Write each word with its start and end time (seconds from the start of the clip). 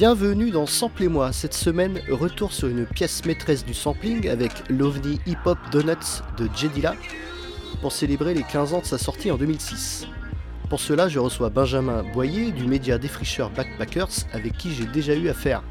Bienvenue 0.00 0.50
dans 0.50 0.64
Samplez-moi. 0.64 1.30
Cette 1.30 1.52
semaine, 1.52 2.00
retour 2.08 2.54
sur 2.54 2.68
une 2.68 2.86
pièce 2.86 3.26
maîtresse 3.26 3.66
du 3.66 3.74
sampling 3.74 4.30
avec 4.30 4.50
l'OVNI 4.70 5.20
Hip 5.26 5.36
Hop 5.44 5.58
Donuts 5.70 6.22
de 6.38 6.48
Jedila 6.56 6.94
pour 7.82 7.92
célébrer 7.92 8.32
les 8.32 8.42
15 8.42 8.72
ans 8.72 8.80
de 8.80 8.86
sa 8.86 8.96
sortie 8.96 9.30
en 9.30 9.36
2006. 9.36 10.06
Pour 10.70 10.80
cela, 10.80 11.10
je 11.10 11.18
reçois 11.18 11.50
Benjamin 11.50 12.02
Boyer 12.14 12.50
du 12.50 12.64
média 12.64 12.96
défricheur 12.96 13.50
Backpackers 13.50 14.24
avec 14.32 14.56
qui 14.56 14.72
j'ai 14.72 14.86
déjà 14.86 15.14
eu 15.14 15.28
affaire. 15.28 15.62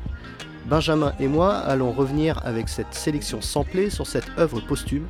Benjamin 0.68 1.12
et 1.20 1.28
moi 1.28 1.56
allons 1.56 1.92
revenir 1.92 2.40
avec 2.46 2.70
cette 2.70 2.94
sélection 2.94 3.42
samplée 3.42 3.90
sur 3.90 4.06
cette 4.06 4.30
œuvre 4.38 4.60
posthume, 4.60 5.08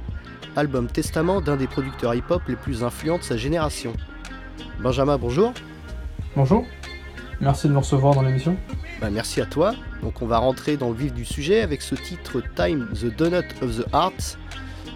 album 0.55 0.87
testament 0.87 1.41
d'un 1.41 1.57
des 1.57 1.67
producteurs 1.67 2.15
hip-hop 2.15 2.43
les 2.47 2.55
plus 2.55 2.85
influents 2.85 3.17
de 3.17 3.23
sa 3.23 3.35
génération. 3.35 3.91
Benjamin, 4.79 5.17
bonjour. 5.17 5.51
Bonjour. 6.37 6.65
Merci 7.41 7.67
de 7.67 7.73
nous 7.73 7.79
recevoir 7.79 8.15
dans 8.15 8.21
l'émission. 8.21 8.57
Bah, 8.99 9.09
merci 9.09 9.39
à 9.39 9.45
toi. 9.45 9.73
Donc 10.03 10.21
on 10.21 10.25
va 10.27 10.39
rentrer 10.39 10.77
dans 10.77 10.89
le 10.89 10.95
vif 10.95 11.13
du 11.13 11.25
sujet 11.25 11.61
avec 11.61 11.81
ce 11.81 11.95
titre 11.95 12.41
Time 12.55 12.87
the 12.93 13.05
Donut 13.15 13.45
of 13.61 13.77
the 13.77 13.85
Heart, 13.93 14.37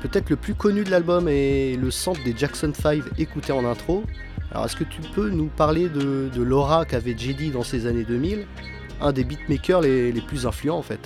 peut-être 0.01 0.29
le 0.29 0.35
plus 0.35 0.53
connu 0.53 0.83
de 0.83 0.91
l'album 0.91 1.27
et 1.29 1.77
le 1.77 1.91
centre 1.91 2.21
des 2.23 2.35
Jackson 2.35 2.73
5 2.73 3.01
écouté 3.17 3.53
en 3.53 3.65
intro. 3.65 4.03
Alors 4.51 4.65
est-ce 4.65 4.75
que 4.75 4.83
tu 4.83 5.01
peux 5.15 5.29
nous 5.29 5.47
parler 5.47 5.89
de, 5.89 6.29
l'aura 6.41 6.85
qu'avait 6.85 7.17
JD 7.17 7.53
dans 7.53 7.63
ces 7.63 7.87
années 7.87 8.03
2000, 8.03 8.45
un 9.01 9.11
des 9.13 9.23
beatmakers 9.23 9.81
les 9.81 10.23
plus 10.27 10.45
influents 10.45 10.77
en 10.77 10.83
fait 10.83 10.99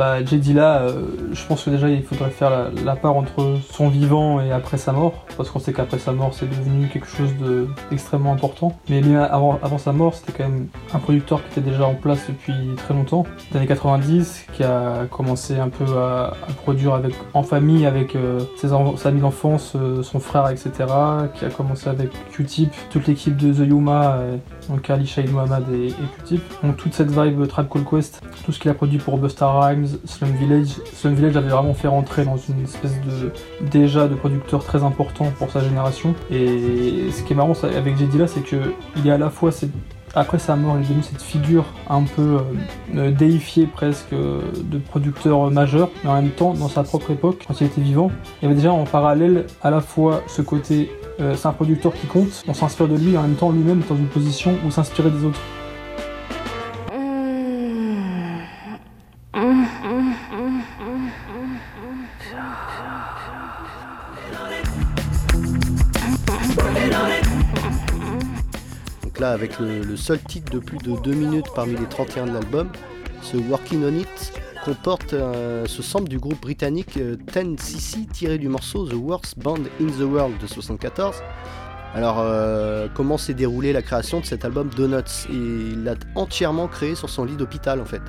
bah, 0.00 0.22
là, 0.54 0.80
euh, 0.80 1.02
je 1.30 1.44
pense 1.44 1.64
que 1.64 1.68
déjà 1.68 1.90
il 1.90 2.02
faudrait 2.02 2.30
faire 2.30 2.70
la, 2.86 2.96
part 2.96 3.16
entre 3.16 3.59
vivant 3.88 4.40
et 4.40 4.52
après 4.52 4.78
sa 4.78 4.92
mort, 4.92 5.26
parce 5.36 5.50
qu'on 5.50 5.58
sait 5.58 5.72
qu'après 5.72 5.98
sa 5.98 6.12
mort 6.12 6.34
c'est 6.34 6.48
devenu 6.48 6.88
quelque 6.88 7.06
chose 7.06 7.30
d'extrêmement 7.90 8.32
important. 8.32 8.76
Mais 8.88 9.02
avant, 9.16 9.58
avant 9.62 9.78
sa 9.78 9.92
mort, 9.92 10.14
c'était 10.14 10.32
quand 10.32 10.48
même 10.48 10.68
un 10.92 10.98
producteur 10.98 11.42
qui 11.42 11.58
était 11.58 11.70
déjà 11.70 11.86
en 11.86 11.94
place 11.94 12.26
depuis 12.28 12.54
très 12.76 12.94
longtemps, 12.94 13.24
des 13.50 13.58
années 13.58 13.66
90, 13.66 14.46
qui 14.52 14.64
a 14.64 15.06
commencé 15.10 15.58
un 15.58 15.68
peu 15.68 15.84
à, 15.98 16.36
produire 16.62 16.94
avec, 16.94 17.14
en 17.34 17.42
famille 17.42 17.86
avec 17.86 18.14
euh, 18.14 18.40
ses 18.56 18.68
sa 18.68 19.08
amie 19.08 19.20
d'enfance, 19.20 19.72
euh, 19.76 20.02
son 20.02 20.20
frère, 20.20 20.48
etc., 20.48 20.70
qui 21.34 21.44
a 21.44 21.50
commencé 21.50 21.88
avec 21.88 22.10
Q-Tip, 22.30 22.72
toute 22.90 23.06
l'équipe 23.06 23.36
de 23.36 23.52
The 23.52 23.68
Yuma, 23.68 24.18
donc 24.68 24.88
Ali 24.88 25.06
Shahid 25.06 25.32
Mohamed 25.32 25.64
et, 25.72 25.88
et 25.88 25.92
Q-Tip. 26.18 26.42
Donc 26.62 26.76
toute 26.76 26.94
cette 26.94 27.10
vibe 27.10 27.46
Trap 27.46 27.68
Call 27.68 27.84
Quest, 27.84 28.22
tout 28.44 28.52
ce 28.52 28.58
qu'il 28.58 28.70
a 28.70 28.74
produit 28.74 28.98
pour 28.98 29.18
Busta 29.18 29.50
Rhymes, 29.50 29.88
Slum 30.04 30.30
Village. 30.32 30.76
Slum 30.94 31.14
Village 31.14 31.36
avait 31.36 31.48
vraiment 31.48 31.74
fait 31.74 31.88
rentrer 31.88 32.24
dans 32.24 32.36
une 32.36 32.62
espèce 32.62 32.94
de 33.00 33.32
déjà 33.70 34.08
de 34.08 34.14
producteur 34.14 34.64
très 34.64 34.82
important 34.84 35.26
pour 35.38 35.50
sa 35.50 35.60
génération. 35.60 36.14
Et 36.30 37.10
ce 37.10 37.22
qui 37.22 37.32
est 37.32 37.36
marrant 37.36 37.54
avec 37.62 37.96
J.D. 37.96 38.18
là, 38.18 38.26
c'est 38.26 38.42
que 38.42 38.56
il 38.96 39.06
est 39.06 39.12
à 39.12 39.18
la 39.18 39.30
fois 39.30 39.50
après 40.14 40.38
sa 40.40 40.56
mort, 40.56 40.76
il 40.76 40.80
est 40.80 40.88
devenu 40.88 41.02
cette 41.02 41.22
figure 41.22 41.64
un 41.88 42.02
peu 42.02 42.38
euh, 42.96 43.10
déifiée 43.12 43.66
presque 43.66 44.12
de 44.12 44.78
producteur 44.78 45.50
majeur, 45.50 45.90
mais 46.02 46.10
en 46.10 46.14
même 46.14 46.30
temps, 46.30 46.52
dans 46.52 46.68
sa 46.68 46.82
propre 46.82 47.12
époque, 47.12 47.44
quand 47.46 47.60
il 47.60 47.68
était 47.68 47.80
vivant, 47.80 48.10
il 48.40 48.44
y 48.44 48.46
avait 48.46 48.56
déjà 48.56 48.72
en 48.72 48.84
parallèle 48.84 49.46
à 49.62 49.70
la 49.70 49.80
fois 49.80 50.22
ce 50.26 50.42
côté, 50.42 50.90
euh, 51.20 51.36
c'est 51.36 51.46
un 51.46 51.52
producteur 51.52 51.92
qui 51.94 52.08
compte, 52.08 52.42
on 52.48 52.54
s'inspire 52.54 52.88
de 52.88 52.96
lui, 52.96 53.14
et 53.14 53.18
en 53.18 53.22
même 53.22 53.34
temps 53.34 53.52
lui-même 53.52 53.82
dans 53.88 53.96
une 53.96 54.08
position 54.08 54.54
où 54.66 54.70
s'inspirer 54.70 55.10
des 55.10 55.24
autres. 55.24 55.40
Avec 69.28 69.58
le, 69.58 69.96
seul 69.96 70.18
titre 70.20 70.52
de 70.52 70.58
plus 70.58 70.78
de 70.78 70.96
2 70.96 71.12
minutes 71.12 71.46
parmi 71.54 71.76
les 71.76 71.86
31 71.86 72.26
de 72.26 72.32
l'album, 72.32 72.68
ce 73.22 73.36
Working 73.36 73.84
On 73.84 73.94
It 73.94 74.32
comporte 74.64 75.12
euh, 75.12 75.64
ce 75.66 75.82
sample 75.82 76.08
du 76.08 76.18
groupe 76.18 76.40
britannique 76.40 76.98
10cc 76.98 77.98
euh, 77.98 78.12
tiré 78.12 78.38
du 78.38 78.48
morceau 78.48 78.86
The 78.86 78.94
Worst 78.94 79.38
Band 79.38 79.60
in 79.80 79.86
the 79.86 80.02
World 80.02 80.38
de 80.40 80.46
74. 80.46 81.16
Alors, 81.94 82.18
euh, 82.20 82.88
comment 82.94 83.18
s'est 83.18 83.34
déroulée 83.34 83.72
la 83.72 83.82
création 83.82 84.20
de 84.20 84.26
cet 84.26 84.44
album 84.44 84.70
Donuts? 84.74 85.26
Il 85.30 85.84
l'a 85.84 85.94
entièrement 86.14 86.68
créé 86.68 86.94
sur 86.94 87.10
son 87.10 87.24
lit 87.24 87.36
d'hôpital 87.36 87.80
en 87.80 87.84
fait. 87.84 88.02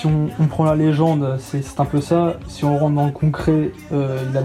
Si 0.00 0.06
on, 0.06 0.46
prend 0.46 0.64
la 0.64 0.76
légende, 0.76 1.36
c'est 1.38 1.78
un 1.78 1.84
peu 1.84 2.00
ça. 2.00 2.38
Si 2.48 2.64
on 2.64 2.78
rentre 2.78 2.94
dans 2.94 3.04
le 3.04 3.12
concret, 3.12 3.70
euh, 3.92 4.18
il, 4.30 4.36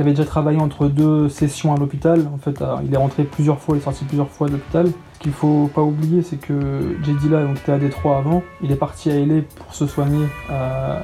avait 0.00 0.10
déjà, 0.12 0.24
travaillé 0.24 0.58
entre 0.58 0.88
deux 0.88 1.28
sessions 1.28 1.72
à 1.72 1.78
l'hôpital. 1.78 2.26
En 2.34 2.38
fait, 2.38 2.60
euh, 2.60 2.74
il 2.84 2.92
est 2.92 2.96
rentré 2.96 3.22
plusieurs 3.22 3.60
fois, 3.60 3.76
il 3.76 3.78
est 3.78 3.84
sorti 3.84 4.04
plusieurs 4.04 4.28
fois 4.28 4.48
de 4.48 4.54
l'hôpital 4.54 4.86
qu'il 5.20 5.32
faut 5.32 5.70
pas 5.74 5.82
oublier, 5.82 6.22
c'est 6.22 6.38
que 6.38 6.96
J.D. 7.02 7.28
là, 7.28 7.44
donc 7.44 7.58
était 7.58 7.72
à 7.72 7.78
Détroit 7.78 8.16
avant, 8.16 8.42
il 8.62 8.72
est 8.72 8.76
parti 8.76 9.10
à 9.10 9.14
LA 9.14 9.42
pour 9.54 9.74
se 9.74 9.86
soigner, 9.86 10.26
euh, 10.50 11.00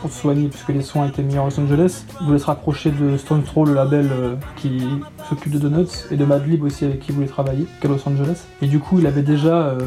pour 0.00 0.10
se 0.10 0.20
soigner 0.20 0.48
puisque 0.48 0.68
les 0.68 0.82
soins 0.82 1.08
étaient 1.08 1.22
mis 1.22 1.36
à 1.38 1.44
Los 1.44 1.58
Angeles. 1.58 2.04
Il 2.20 2.26
voulait 2.26 2.38
se 2.38 2.46
rapprocher 2.46 2.90
de 2.90 3.16
Stone 3.16 3.42
Throw, 3.42 3.64
le 3.64 3.74
label 3.74 4.08
euh, 4.12 4.34
qui 4.56 4.82
s'occupe 5.28 5.52
de 5.52 5.58
Donuts, 5.58 5.86
et 6.10 6.16
de 6.16 6.24
Madlib 6.26 6.62
aussi 6.62 6.84
avec 6.84 7.00
qui 7.00 7.10
il 7.10 7.14
voulait 7.14 7.26
travailler, 7.26 7.66
qu'à 7.80 7.88
Los 7.88 8.06
Angeles. 8.06 8.44
Et 8.60 8.66
du 8.66 8.80
coup, 8.80 8.98
il 8.98 9.06
avait 9.06 9.22
déjà 9.22 9.68
euh, 9.68 9.78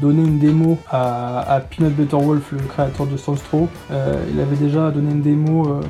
donné 0.00 0.22
une 0.22 0.38
démo 0.38 0.78
à, 0.90 1.60
Peanut 1.70 1.94
Butter 1.94 2.16
Wolf, 2.16 2.52
le 2.52 2.58
créateur 2.58 3.06
de 3.06 3.16
Stone 3.16 3.36
Throw. 3.36 3.68
il 3.90 4.40
avait 4.40 4.56
déjà 4.56 4.90
donné 4.90 5.10
une 5.10 5.22
démo 5.22 5.80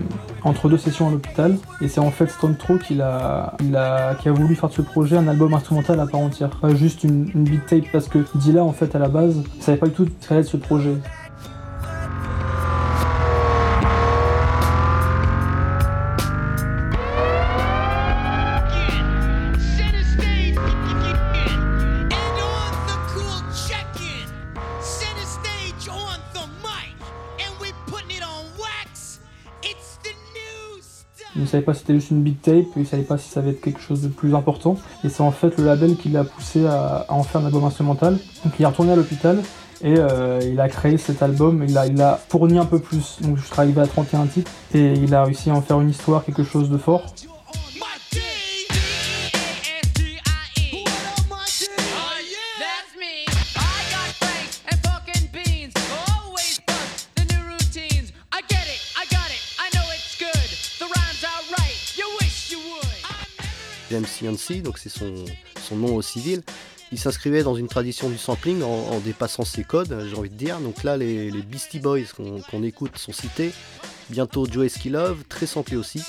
entre 0.44 0.68
deux 0.68 0.78
sessions 0.78 1.08
à 1.08 1.10
l'hôpital, 1.10 1.56
et 1.80 1.88
c'est 1.88 2.00
en 2.00 2.10
fait 2.10 2.30
Stone 2.30 2.56
Throw 2.56 2.78
qui 2.78 3.00
a, 3.00 3.56
a, 3.74 4.14
qui 4.14 4.28
a 4.28 4.32
voulu 4.32 4.54
faire 4.54 4.68
de 4.68 4.74
ce 4.74 4.82
projet 4.82 5.16
un 5.16 5.26
album 5.26 5.52
instrumental 5.54 5.98
à 5.98 6.06
part 6.06 6.20
entière, 6.20 6.50
pas 6.50 6.74
juste 6.74 7.02
une 7.02 7.15
une, 7.34 7.44
beat 7.44 7.66
tape 7.66 7.84
parce 7.92 8.08
que 8.08 8.18
Dilla 8.36 8.64
en 8.64 8.72
fait 8.72 8.94
à 8.94 8.98
la 8.98 9.08
base 9.08 9.42
savait 9.60 9.78
pas 9.78 9.86
du 9.86 9.92
tout 9.92 10.08
être 10.30 10.44
ce 10.44 10.56
projet. 10.56 10.94
Savait 31.56 31.64
pas 31.64 31.74
si 31.74 31.80
c'était 31.80 31.94
juste 31.94 32.10
une 32.10 32.22
big 32.22 32.40
tape, 32.40 32.66
il 32.76 32.82
ne 32.82 32.86
savait 32.86 33.02
pas 33.02 33.16
si 33.16 33.28
ça 33.28 33.40
allait 33.40 33.50
être 33.50 33.60
quelque 33.60 33.80
chose 33.80 34.02
de 34.02 34.08
plus 34.08 34.34
important. 34.34 34.76
Et 35.04 35.08
c'est 35.08 35.22
en 35.22 35.30
fait 35.30 35.56
le 35.56 35.64
label 35.64 35.96
qui 35.96 36.10
l'a 36.10 36.24
poussé 36.24 36.66
à, 36.66 37.06
en 37.08 37.22
faire 37.22 37.40
un 37.40 37.46
album 37.46 37.64
instrumental. 37.64 38.18
Donc 38.44 38.54
il 38.58 38.62
est 38.62 38.66
retourné 38.66 38.92
à 38.92 38.96
l'hôpital 38.96 39.42
et 39.82 39.94
euh, 39.98 40.40
il 40.44 40.60
a 40.60 40.68
créé 40.68 40.96
cet 40.98 41.22
album, 41.22 41.64
il 41.66 41.74
l'a 41.74 42.12
a 42.12 42.16
fourni 42.16 42.58
un 42.58 42.66
peu 42.66 42.78
plus. 42.78 43.18
Donc 43.22 43.38
je 43.38 43.44
suis 43.44 43.54
arrivé 43.58 43.80
à 43.80 43.86
31 43.86 44.26
titres 44.26 44.50
et 44.74 44.92
il 44.92 45.14
a 45.14 45.24
réussi 45.24 45.50
à 45.50 45.54
en 45.54 45.62
faire 45.62 45.80
une 45.80 45.90
histoire, 45.90 46.24
quelque 46.24 46.44
chose 46.44 46.70
de 46.70 46.78
fort. 46.78 47.02
Donc 64.62 64.78
c'est 64.78 64.88
son, 64.88 65.24
son 65.60 65.76
nom 65.76 65.94
au 65.94 66.02
civil. 66.02 66.42
Il 66.92 66.98
s'inscrivait 66.98 67.42
dans 67.42 67.56
une 67.56 67.66
tradition 67.66 68.08
du 68.08 68.16
sampling 68.16 68.62
en, 68.62 69.00
dépassant 69.00 69.44
ses 69.44 69.64
codes, 69.64 70.06
j'ai 70.08 70.16
envie 70.16 70.30
de 70.30 70.36
dire. 70.36 70.60
Donc 70.60 70.84
là, 70.84 70.96
les, 70.96 71.30
Beastie 71.30 71.80
Boys 71.80 72.12
qu'on 72.16 72.62
écoute 72.62 72.96
sont 72.96 73.12
cités. 73.12 73.52
Bientôt 74.08 74.46
Joe 74.50 74.72
Love, 74.86 75.24
très 75.28 75.46
samplé 75.46 75.76
aussi. 75.76 76.02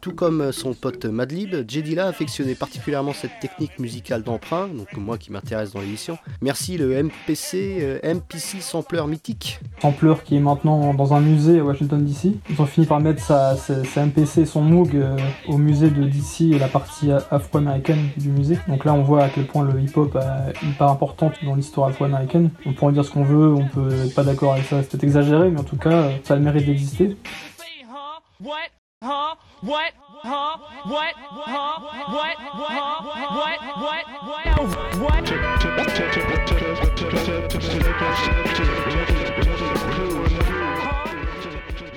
Tout 0.00 0.12
comme 0.12 0.52
son 0.52 0.74
pote 0.74 1.04
Madlib, 1.04 1.54
Jedila 1.68 2.08
affectionnait 2.08 2.54
particulièrement 2.54 3.12
cette 3.12 3.38
technique 3.40 3.78
musicale 3.78 4.22
d'emprunt, 4.22 4.68
donc 4.68 4.92
moi 4.96 5.16
qui 5.16 5.30
m'intéresse 5.30 5.72
dans 5.72 5.80
l'émission. 5.80 6.18
Merci 6.42 6.76
le 6.76 7.02
MPC, 7.02 7.78
euh, 7.80 8.14
MPC 8.14 8.60
sampler 8.60 9.02
mythique. 9.06 9.60
Sampler 9.80 10.14
qui 10.24 10.36
est 10.36 10.40
maintenant 10.40 10.92
dans 10.92 11.14
un 11.14 11.20
musée 11.20 11.60
à 11.60 11.64
Washington 11.64 12.04
DC. 12.04 12.32
Ils 12.50 12.60
ont 12.60 12.66
fini 12.66 12.86
par 12.86 13.00
mettre 13.00 13.22
sa, 13.22 13.54
MPC, 13.96 14.44
son 14.44 14.62
Moog 14.62 14.96
euh, 14.96 15.16
au 15.46 15.56
musée 15.56 15.90
de 15.90 16.04
DC, 16.04 16.58
la 16.58 16.68
partie 16.68 17.10
afro-américaine 17.30 18.08
du 18.16 18.30
musée. 18.30 18.58
Donc 18.68 18.84
là 18.84 18.92
on 18.92 19.02
voit 19.02 19.24
à 19.24 19.28
quel 19.28 19.46
point 19.46 19.64
le 19.64 19.80
hip-hop 19.80 20.16
a 20.16 20.52
une 20.62 20.74
part 20.74 20.90
importante 20.90 21.34
dans 21.44 21.54
l'histoire 21.54 21.88
afro-américaine. 21.88 22.50
On 22.64 22.72
pourrait 22.72 22.92
dire 22.92 23.04
ce 23.04 23.10
qu'on 23.10 23.24
veut, 23.24 23.54
on 23.54 23.68
peut 23.68 23.92
être 24.04 24.14
pas 24.14 24.24
d'accord 24.24 24.54
avec 24.54 24.64
ça, 24.64 24.82
c'est 24.82 24.90
peut-être 24.90 25.04
exagéré, 25.04 25.50
mais 25.50 25.60
en 25.60 25.64
tout 25.64 25.76
cas 25.76 26.10
ça 26.24 26.34
a 26.34 26.36
le 26.36 26.42
mérite 26.42 26.66
d'exister. 26.66 27.16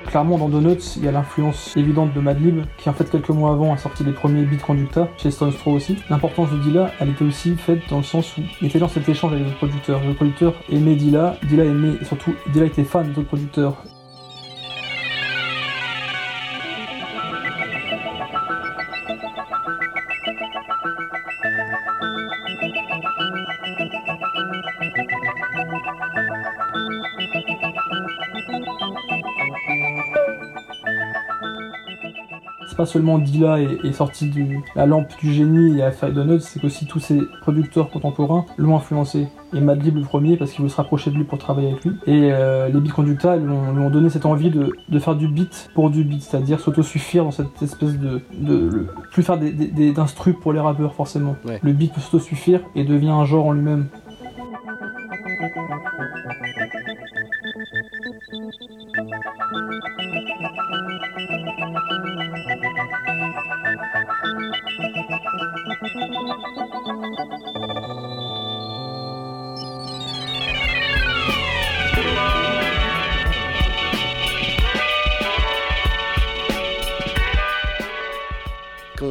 Clairement, 0.07 0.37
dans 0.39 0.49
Donuts, 0.49 0.95
il 0.97 1.05
y 1.05 1.07
a 1.07 1.11
l'influence 1.11 1.77
évidente 1.77 2.13
de 2.13 2.19
Madlib, 2.19 2.65
qui 2.77 2.89
en 2.89 2.93
fait 2.93 3.09
quelques 3.09 3.29
mois 3.29 3.51
avant 3.51 3.73
a 3.73 3.77
sorti 3.77 4.03
les 4.03 4.11
premiers 4.11 4.43
beats 4.43 4.57
conducteurs, 4.57 5.07
chez 5.17 5.31
Stone 5.31 5.53
Throw 5.53 5.73
aussi. 5.73 5.97
L'importance 6.09 6.49
de 6.51 6.57
Dilla, 6.57 6.91
elle 6.99 7.09
était 7.09 7.23
aussi 7.23 7.55
faite 7.55 7.81
dans 7.89 7.97
le 7.97 8.03
sens 8.03 8.35
où 8.37 8.41
il 8.59 8.67
était 8.67 8.79
dans 8.79 8.87
cet 8.87 9.07
échange 9.07 9.33
avec 9.33 9.45
les 9.45 9.49
autres 9.51 9.59
producteurs. 9.59 10.01
Le 10.03 10.15
producteur 10.15 10.55
aimait 10.69 10.95
Dilla, 10.95 11.37
Dilla 11.43 11.63
aimait, 11.63 12.03
surtout 12.03 12.33
Dilla 12.51 12.65
était 12.65 12.83
fan 12.83 13.11
des 13.11 13.19
autres 13.19 13.27
producteurs. 13.27 13.83
Pas 32.79 32.85
seulement 32.85 33.19
Dilla 33.19 33.59
est, 33.59 33.91
sorti 33.91 34.29
de 34.29 34.41
la 34.73 34.85
lampe 34.85 35.09
du 35.19 35.33
génie 35.33 35.79
et 35.79 35.83
a 35.83 35.91
fait 35.91 36.13
Donuts, 36.13 36.39
c'est 36.39 36.61
qu'aussi 36.61 36.85
tous 36.85 37.01
ses 37.01 37.19
producteurs 37.41 37.89
contemporains 37.89 38.45
l'ont 38.57 38.77
influencé. 38.77 39.27
Et 39.53 39.59
Madlib 39.59 39.97
le 39.97 40.03
premier 40.03 40.37
parce 40.37 40.51
qu'il 40.51 40.63
veut 40.63 40.69
se 40.69 40.77
rapprocher 40.77 41.11
de 41.11 41.17
lui 41.17 41.25
pour 41.25 41.39
travailler 41.39 41.71
avec 41.71 41.83
lui. 41.83 41.97
Et 42.07 42.31
euh, 42.31 42.69
les 42.69 42.79
beat 42.79 42.93
conducteurs 42.93 43.35
lui, 43.35 43.51
ont, 43.51 43.89
donné 43.89 44.09
cette 44.09 44.25
envie 44.25 44.49
de, 44.49 44.99
faire 44.99 45.15
du 45.15 45.27
beat 45.27 45.69
pour 45.75 45.89
du 45.89 46.05
beat, 46.05 46.21
c'est-à-dire 46.21 46.61
s'autosuffire 46.61 47.25
dans 47.25 47.31
cette 47.31 47.61
espèce 47.61 47.99
de, 47.99 48.21
de, 48.31 48.87
plus 49.11 49.23
faire 49.23 49.37
des, 49.37 49.91
d'instrus 49.91 50.35
pour 50.41 50.53
les 50.53 50.61
rappeurs 50.61 50.93
forcément. 50.93 51.35
Le 51.61 51.73
beat 51.73 51.93
peut 51.93 51.99
s'autosuffire 51.99 52.61
et 52.75 52.85
devient 52.85 53.09
un 53.09 53.25
genre 53.25 53.47
en 53.47 53.51
lui-même. 53.51 53.87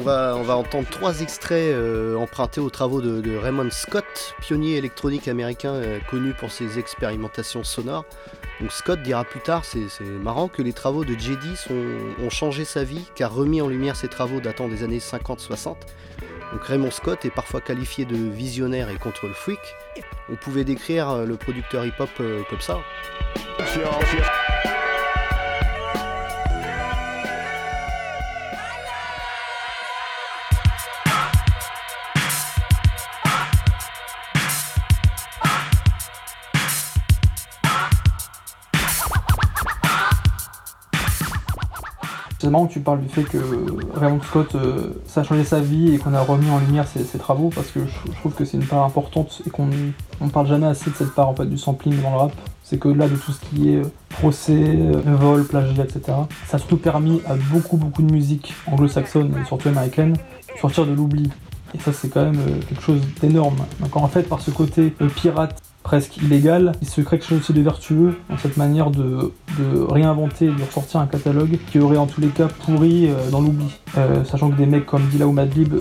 Entendre 0.08 0.88
trois 0.88 1.20
extraits 1.20 1.72
euh, 1.72 2.16
empruntés 2.16 2.60
aux 2.60 2.70
travaux 2.70 3.00
de, 3.00 3.36
Raymond 3.36 3.70
Scott, 3.70 4.34
pionnier 4.40 4.76
électronique 4.76 5.28
américain 5.28 5.72
euh, 5.74 5.98
connu 6.10 6.32
pour 6.32 6.50
ses 6.50 6.78
expérimentations 6.78 7.64
sonores. 7.64 8.04
Donc 8.60 8.72
Scott 8.72 9.02
dira 9.02 9.24
plus 9.24 9.40
tard, 9.40 9.64
c'est 9.64 9.86
marrant, 10.00 10.48
que 10.48 10.62
les 10.62 10.72
travaux 10.72 11.04
de 11.04 11.14
JD 11.14 11.70
ont 12.20 12.30
changé 12.30 12.64
sa 12.64 12.82
vie, 12.82 13.04
car 13.14 13.32
remis 13.32 13.60
en 13.60 13.68
lumière 13.68 13.94
ses 13.94 14.08
travaux 14.08 14.40
datant 14.40 14.68
des 14.68 14.82
années 14.82 14.98
50-60. 14.98 15.76
Donc 16.52 16.64
Raymond 16.64 16.90
Scott 16.90 17.24
est 17.24 17.30
parfois 17.30 17.60
qualifié 17.60 18.04
de 18.04 18.16
visionnaire 18.16 18.90
et 18.90 18.96
control 18.96 19.32
freak. 19.32 19.60
On 20.30 20.36
pouvait 20.36 20.64
décrire 20.64 21.10
euh, 21.10 21.24
le 21.24 21.36
producteur 21.36 21.84
hip-hop 21.84 22.10
comme 22.50 22.60
ça. 22.60 22.78
C'est 42.48 42.52
marrant 42.52 42.66
que 42.66 42.72
tu 42.72 42.80
parles 42.80 43.02
du 43.02 43.08
fait 43.10 43.24
que 43.24 43.36
Raymond 43.94 44.22
Scott, 44.22 44.54
euh, 44.54 44.94
ça 45.04 45.20
a 45.20 45.22
changé 45.22 45.44
sa 45.44 45.60
vie 45.60 45.94
et 45.94 45.98
qu'on 45.98 46.14
a 46.14 46.22
remis 46.22 46.48
en 46.48 46.58
lumière 46.60 46.88
ses, 46.88 47.04
travaux 47.18 47.50
parce 47.54 47.66
que 47.66 47.80
je, 47.80 48.12
trouve 48.20 48.32
que 48.32 48.46
c'est 48.46 48.56
une 48.56 48.64
part 48.64 48.84
importante 48.84 49.42
et 49.46 49.50
qu'on 49.50 49.66
ne 49.66 50.30
parle 50.32 50.46
jamais 50.46 50.66
assez 50.66 50.88
de 50.88 50.96
cette 50.96 51.14
part 51.14 51.28
en 51.28 51.34
fait 51.34 51.44
du 51.44 51.58
sampling 51.58 52.00
dans 52.00 52.10
le 52.10 52.16
rap. 52.16 52.32
C'est 52.62 52.78
que 52.78 52.88
là 52.88 53.06
de 53.06 53.16
tout 53.16 53.32
ce 53.32 53.40
qui 53.40 53.74
est 53.74 53.76
euh, 53.76 53.92
procès, 54.08 54.54
euh, 54.54 55.02
vol, 55.04 55.44
plagiat, 55.44 55.84
etc. 55.84 56.00
Ça 56.46 56.56
a 56.56 56.58
surtout 56.58 56.78
permis 56.78 57.20
à 57.26 57.34
beaucoup 57.34 57.76
beaucoup 57.76 58.00
de 58.00 58.10
musique 58.10 58.54
anglo-saxonne 58.66 59.34
et 59.38 59.44
surtout 59.44 59.68
américaine 59.68 60.14
de 60.14 60.58
sortir 60.58 60.86
de 60.86 60.94
l'oubli. 60.94 61.30
Et 61.74 61.78
ça 61.80 61.92
c'est 61.92 62.08
quand 62.08 62.24
même 62.24 62.40
quelque 62.66 62.82
chose 62.82 63.02
d'énorme. 63.20 63.58
Donc 63.80 63.94
en 63.94 64.08
fait 64.08 64.22
par 64.22 64.40
ce 64.40 64.50
côté 64.50 64.94
pirate 65.16 65.60
presque 65.88 66.18
illégal, 66.18 66.72
il 66.82 66.88
se 66.88 67.00
crée 67.00 67.18
quelque 67.18 67.30
chose 67.30 67.50
de 67.50 67.62
vertueux 67.62 68.14
dans 68.28 68.36
cette 68.36 68.58
manière 68.58 68.90
de, 68.90 69.32
réinventer 69.88 70.44
et 70.44 70.50
de 70.50 70.62
ressortir 70.62 71.00
un 71.00 71.06
catalogue 71.06 71.58
qui 71.66 71.78
aurait 71.78 71.96
en 71.96 72.06
tous 72.06 72.20
les 72.20 72.28
cas 72.28 72.46
pourri 72.46 73.08
euh, 73.08 73.30
dans 73.30 73.40
l'oubli. 73.40 73.64
Euh, 73.96 74.22
sachant 74.22 74.50
que 74.50 74.56
des 74.56 74.66
mecs 74.66 74.84
comme 74.84 75.06
Dilla 75.06 75.24
Madlib 75.24 75.76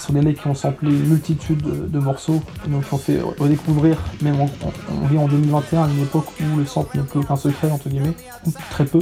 sont 0.00 0.12
des 0.14 0.20
mecs 0.20 0.42
qui 0.42 0.48
ont 0.48 0.56
samplé 0.56 0.90
une 0.90 1.10
multitude 1.10 1.62
de, 1.62 1.98
morceaux, 2.00 2.42
donc 2.66 2.84
qui 2.88 2.92
ont 2.92 2.98
fait 2.98 3.20
redécouvrir, 3.38 3.98
même 4.20 4.40
on, 4.40 4.50
on 4.90 5.16
en 5.16 5.28
2021 5.28 5.84
à 5.84 5.88
une 5.88 6.02
époque 6.02 6.26
où 6.40 6.58
le 6.58 6.66
sample 6.66 6.96
n'est 6.96 7.04
plus 7.04 7.20
aucun 7.20 7.36
secret, 7.36 7.70
entre 7.70 7.88
guillemets, 7.88 8.16
ou 8.44 8.50
très 8.70 8.84
peu. 8.84 8.98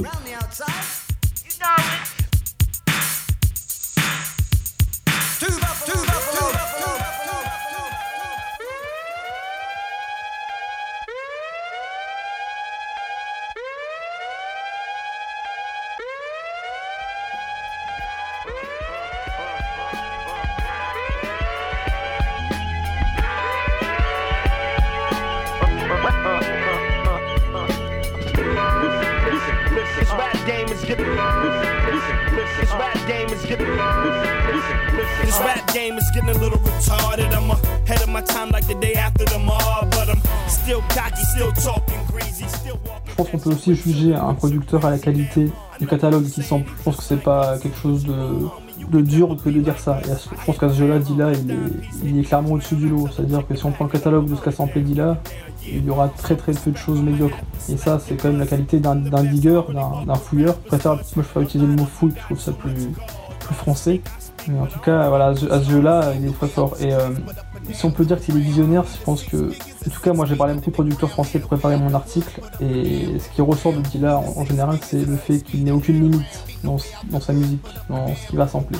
Je 43.07 43.15
pense 43.15 43.29
qu'on 43.29 43.37
peut 43.37 43.49
aussi 43.51 43.75
juger 43.75 44.15
un 44.15 44.33
producteur 44.33 44.85
à 44.85 44.91
la 44.91 44.97
qualité 44.97 45.49
du 45.79 45.87
catalogue 45.87 46.25
qui 46.25 46.43
semble. 46.43 46.65
Je 46.77 46.83
pense 46.83 46.97
que 46.97 47.03
c'est 47.03 47.21
pas 47.23 47.57
quelque 47.59 47.77
chose 47.77 48.05
de 48.05 48.47
de 48.89 49.01
dur 49.01 49.37
que 49.43 49.49
de 49.49 49.61
dire 49.61 49.79
ça. 49.79 49.99
Je 50.03 50.45
pense 50.45 50.57
qu'à 50.57 50.69
ce 50.69 50.73
jeu-là, 50.73 50.99
Dila, 50.99 51.31
il 51.31 51.51
est, 51.51 51.55
il 52.03 52.19
est 52.19 52.23
clairement 52.23 52.53
au-dessus 52.53 52.75
du 52.75 52.89
lot. 52.89 53.07
C'est-à-dire 53.15 53.45
que 53.47 53.55
si 53.55 53.65
on 53.65 53.71
prend 53.71 53.85
le 53.85 53.91
catalogue 53.91 54.29
de 54.29 54.35
ce 54.35 54.41
qu'a 54.41 54.51
samplé 54.51 54.81
Dila, 54.81 55.17
il 55.67 55.85
y 55.85 55.89
aura 55.89 56.09
très 56.09 56.35
très 56.35 56.53
peu 56.53 56.71
de 56.71 56.77
choses 56.77 57.01
médiocres. 57.01 57.37
Et 57.69 57.77
ça, 57.77 57.99
c'est 57.99 58.15
quand 58.15 58.29
même 58.29 58.39
la 58.39 58.47
qualité 58.47 58.79
d'un 58.79 58.95
digger, 58.95 59.61
d'un 60.05 60.15
fouilleur. 60.15 60.55
Je 60.63 60.67
préfère, 60.69 60.93
moi, 60.93 61.03
je 61.05 61.13
préfère 61.13 61.41
utiliser 61.41 61.69
le 61.69 61.75
mot 61.75 61.85
fouille, 61.85 62.13
je 62.15 62.21
trouve 62.21 62.39
ça 62.39 62.51
plus, 62.51 62.71
français. 63.53 64.01
Mais 64.47 64.59
en 64.59 64.65
tout 64.65 64.79
cas, 64.79 65.07
voilà, 65.09 65.27
à 65.27 65.35
ce 65.35 65.69
jeu-là, 65.69 66.13
il 66.19 66.27
est 66.27 66.31
très 66.31 66.47
fort. 66.47 66.75
Et 66.79 66.93
euh, 66.93 67.09
si 67.73 67.85
on 67.85 67.91
peut 67.91 68.05
dire 68.05 68.19
qu'il 68.19 68.37
est 68.37 68.41
visionnaire, 68.41 68.83
je 68.85 69.03
pense 69.03 69.23
que. 69.23 69.51
En 69.85 69.89
tout 69.89 70.01
cas, 70.01 70.13
moi 70.13 70.25
j'ai 70.25 70.35
parlé 70.35 70.53
à 70.53 70.55
beaucoup 70.55 70.69
de 70.69 70.75
producteurs 70.75 71.09
français 71.09 71.39
pour 71.39 71.49
préparer 71.49 71.77
mon 71.77 71.93
article. 71.93 72.41
Et 72.59 73.19
ce 73.19 73.29
qui 73.29 73.41
ressort 73.41 73.73
de 73.73 73.81
Dilla 73.81 74.17
en, 74.17 74.45
général, 74.45 74.79
c'est 74.81 75.05
le 75.05 75.15
fait 75.15 75.39
qu'il 75.39 75.63
n'ait 75.63 75.71
aucune 75.71 76.01
limite 76.01 76.43
dans, 76.63 76.77
dans, 77.11 77.19
sa 77.19 77.33
musique, 77.33 77.65
dans 77.89 78.15
ce 78.15 78.27
qu'il 78.27 78.37
va 78.37 78.47
sampler. 78.47 78.79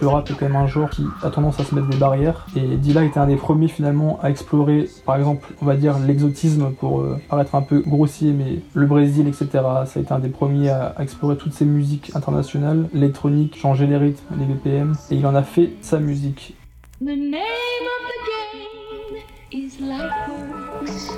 Le 0.00 0.06
rap 0.08 0.30
est 0.30 0.34
quand 0.34 0.46
même 0.46 0.56
un 0.56 0.66
genre 0.66 0.88
qui 0.90 1.04
a 1.22 1.30
tendance 1.30 1.58
à 1.58 1.64
se 1.64 1.74
mettre 1.74 1.88
des 1.88 1.96
barrières 1.96 2.46
et 2.54 2.60
Dilla 2.76 3.02
était 3.02 3.18
un 3.18 3.26
des 3.26 3.36
premiers 3.36 3.66
finalement 3.66 4.20
à 4.22 4.30
explorer 4.30 4.88
par 5.04 5.16
exemple 5.16 5.48
on 5.60 5.64
va 5.64 5.74
dire 5.74 5.98
l'exotisme 5.98 6.70
pour 6.72 7.00
euh, 7.00 7.18
paraître 7.28 7.54
un 7.54 7.62
peu 7.62 7.80
grossier 7.80 8.32
mais 8.32 8.60
le 8.74 8.86
Brésil 8.86 9.26
etc 9.26 9.48
ça 9.52 9.86
a 9.96 9.98
été 9.98 10.12
un 10.12 10.18
des 10.18 10.28
premiers 10.28 10.68
à, 10.68 10.94
à 10.96 11.02
explorer 11.02 11.36
toutes 11.36 11.54
ces 11.54 11.64
musiques 11.64 12.12
internationales, 12.14 12.88
l'électronique, 12.92 13.58
changer 13.58 13.86
les 13.86 13.96
rythmes, 13.96 14.36
les 14.38 14.44
BPM 14.44 14.94
et 15.10 15.16
il 15.16 15.26
en 15.26 15.34
a 15.34 15.42
fait 15.42 15.70
sa 15.80 15.98
musique. 15.98 16.54
The 17.00 17.06
name 17.06 17.34
of 17.34 18.02
the 18.06 18.18
game 18.30 19.62
is 19.64 19.80
Lightworks. 19.80 21.16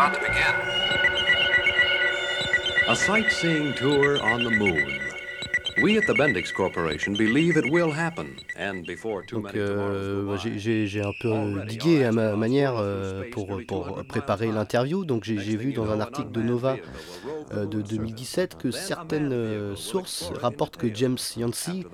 About 0.00 0.14
to 0.14 0.20
begin. 0.20 0.54
A 2.88 2.96
sightseeing 2.96 3.74
tour 3.74 4.18
on 4.22 4.42
the 4.42 4.50
moon. 4.50 5.09
Donc 9.32 9.44
many 9.44 9.58
euh, 9.58 10.24
bah, 10.26 10.36
j'ai- 10.42 10.58
j'ai 10.58 10.86
j'ai 10.86 11.00
un 11.02 11.12
peu 11.20 11.28
digué 11.66 12.04
à 12.04 12.12
ma 12.12 12.36
manière 12.36 12.74
euh, 12.76 13.22
pour, 13.32 13.46
pour 13.66 14.04
préparer 14.04 14.48
l'interview. 14.48 15.04
Donc 15.04 15.24
j'ai 15.24 15.38
j'ai 15.38 15.56
vu 15.56 15.72
dans 15.72 15.90
un 15.90 16.00
article 16.00 16.30
de 16.32 16.42
Nova 16.42 16.76
euh, 17.54 17.66
de 17.66 17.80
2017 17.82 18.56
que 18.58 18.70
certaines 18.70 19.74
sources 19.76 20.30
rapportent 20.40 20.76
que 20.76 20.92
James 20.94 21.18
Yancey 21.36 21.84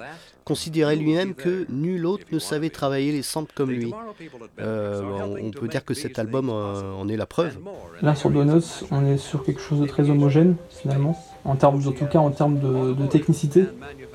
considérait 0.44 0.94
lui-même 0.96 1.34
que 1.34 1.66
nul 1.68 2.06
autre 2.06 2.24
ne 2.30 2.38
savait 2.38 2.70
travailler 2.70 3.10
les 3.12 3.22
samples 3.22 3.52
comme 3.54 3.70
lui. 3.70 3.92
Euh, 4.60 5.02
on, 5.02 5.46
on 5.48 5.50
peut 5.50 5.66
dire 5.68 5.84
que 5.84 5.92
cet 5.94 6.18
album 6.20 6.50
euh, 6.50 6.92
en 6.92 7.08
est 7.08 7.16
la 7.16 7.26
preuve. 7.26 7.58
Là 8.02 8.14
sur 8.14 8.30
Donuts, 8.30 8.62
on 8.90 9.04
est 9.06 9.16
sur 9.18 9.44
quelque 9.44 9.60
chose 9.60 9.80
de 9.80 9.86
très 9.86 10.08
homogène 10.08 10.56
finalement, 10.70 11.18
en 11.46 11.56
termes, 11.56 11.76
en 11.86 11.92
tout 11.92 12.06
cas 12.06 12.18
en 12.18 12.30
termes 12.30 12.58
de, 12.58 13.06
technicité, 13.06 13.66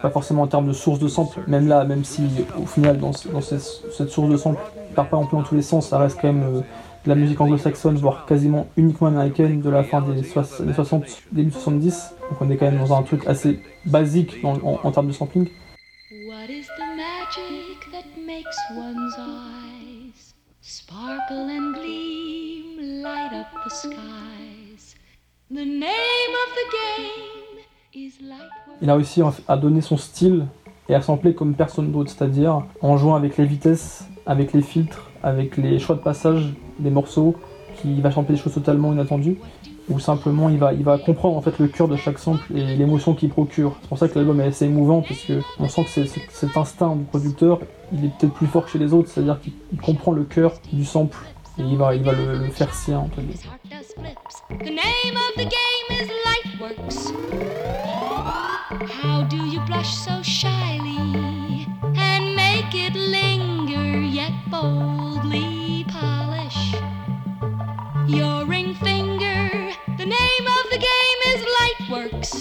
pas 0.01 0.09
forcément 0.09 0.43
en 0.43 0.47
termes 0.47 0.67
de 0.67 0.73
source 0.73 1.00
de 1.00 1.07
sample. 1.07 1.39
Même 1.47 1.67
là, 1.67 1.83
même 1.85 2.03
si 2.03 2.23
au 2.61 2.65
final 2.65 3.00
dans, 3.00 3.13
ce- 3.13 3.27
dans 3.29 3.41
cette, 3.41 3.61
source 4.09 4.29
de 4.29 4.38
sample 4.38 4.59
il 4.89 4.93
part 4.95 5.07
pas 5.07 5.17
plus 5.19 5.38
dans 5.38 5.43
tous 5.43 5.55
les 5.55 5.61
sens, 5.61 5.88
ça 5.88 5.97
reste 6.00 6.19
quand 6.21 6.27
même 6.33 6.43
euh, 6.43 6.61
de 7.05 7.09
la 7.09 7.15
musique 7.15 7.39
anglo-saxonne, 7.39 7.95
voire 7.95 8.25
quasiment 8.25 8.67
uniquement 8.77 9.07
américaine 9.07 9.61
de 9.61 9.69
la 9.69 9.83
fin 9.83 10.01
des 10.01 10.23
soix- 10.23 10.43
années 10.61 10.73
60, 10.73 11.03
début 11.31 11.51
70. 11.51 12.13
Donc 12.29 12.41
on 12.41 12.50
est 12.51 12.57
quand 12.57 12.65
même 12.69 12.77
dans 12.79 12.93
un 12.93 13.01
truc 13.03 13.25
assez 13.27 13.59
basique 13.85 14.38
en, 14.43 14.57
en 14.83 14.91
termes 14.91 15.07
de 15.07 15.13
sampling. 15.13 15.47
What 16.27 16.50
is 16.50 16.65
the 16.77 16.88
magic 16.97 17.91
that 17.91 18.05
makes 18.25 18.57
one's 18.75 19.15
eyes 19.17 20.33
sparkle 20.61 21.50
and 21.50 21.73
gleam, 21.75 23.01
light 23.03 23.31
up 23.33 23.47
the 23.63 23.69
skies? 23.69 24.30
Il 28.81 28.89
a 28.89 28.96
réussi 28.96 29.22
à- 29.48 29.58
donner 29.58 29.81
son 29.81 29.98
style 29.98 30.46
et 30.89 30.96
à 30.96 31.01
sampler 31.01 31.34
comme 31.34 31.53
personne 31.55 31.91
d'autre, 31.91 32.10
c'est-à-dire 32.12 32.63
en 32.81 32.98
jouant 32.98 33.15
avec 33.15 33.38
les 33.38 33.46
vitesses, 33.46 34.05
avec 34.25 34.53
les 34.53 34.62
filtres, 34.62 35.10
avec 35.24 35.58
les 35.58 35.77
choix 35.79 35.96
de 35.96 36.01
passage 36.01 36.53
des 36.79 36.89
morceaux, 36.89 37.36
qui 37.81 38.00
va 38.01 38.12
sampler 38.12 38.36
des 38.36 38.41
choses 38.41 38.53
totalement 38.53 38.93
inattendues, 38.93 39.38
ou 39.89 40.00
simplement 40.00 40.50
il 40.50 40.58
va, 40.58 40.74
il 40.74 40.84
va 40.84 40.98
comprendre 40.98 41.36
en 41.38 41.41
fait 41.41 41.58
le 41.60 41.67
cœur 41.67 41.88
de 41.88 41.96
chaque 41.96 42.20
sample 42.20 42.46
et 42.55 42.75
l'émotion 42.77 43.13
qu'il 43.13 43.29
procure. 43.29 43.75
C'est 43.81 43.88
pour 43.89 43.98
ça 43.98 44.08
que 44.08 44.15
l'album 44.17 44.39
est 44.41 44.46
assez 44.46 44.65
émouvant, 44.65 45.01
parce 45.01 45.31
on 45.60 45.67
sent 45.67 45.86
que 45.86 46.05
cet 46.05 46.58
instinct 46.58 46.96
du 46.96 47.03
producteur, 47.03 47.60
il 47.91 48.05
est 48.05 48.12
peut-être 48.20 48.34
plus 48.34 48.48
fort 48.48 48.65
que 48.65 48.72
chez 48.72 48.79
les 48.79 48.93
autres, 48.93 49.10
c'est-à-dire 49.10 49.39
qu'il 49.41 49.53
il 49.74 49.79
comprend 49.81 50.12
le 50.12 50.24
cœur 50.24 50.53
du 50.72 50.86
sample 50.86 51.17
il 51.69 51.77
va, 51.77 51.93
il 51.95 52.03
va 52.03 52.11
le, 52.13 52.37
le 52.37 52.49
faire 52.49 52.73
sien. 52.73 52.99
entre 52.99 53.21
guillemets. 53.21 53.33
His 53.33 53.43
heart 53.45 53.61
does 53.69 53.93
flips. 53.93 54.41
The 54.49 54.71
name 54.71 55.17
of 55.17 55.35
the 55.37 55.45
game 55.45 56.01
is 56.01 56.09
Lightworks. 56.27 57.11
How 59.01 59.23
do 59.23 59.37
you 59.37 59.59
blush 59.61 59.93
so 59.95 60.21
shyly 60.23 61.67
and 61.95 62.35
make 62.35 62.73
it 62.73 62.95
linger 62.95 63.99
yet 63.99 64.31
boldly 64.49 65.85
polish 65.89 66.73
your 68.07 68.45
ring 68.45 68.73
finger? 68.75 69.71
The 69.97 70.05
name 70.05 70.47
of 70.57 70.69
the 70.71 70.77
game 70.79 71.21
is 71.33 71.45
Lightworks. 71.59 72.31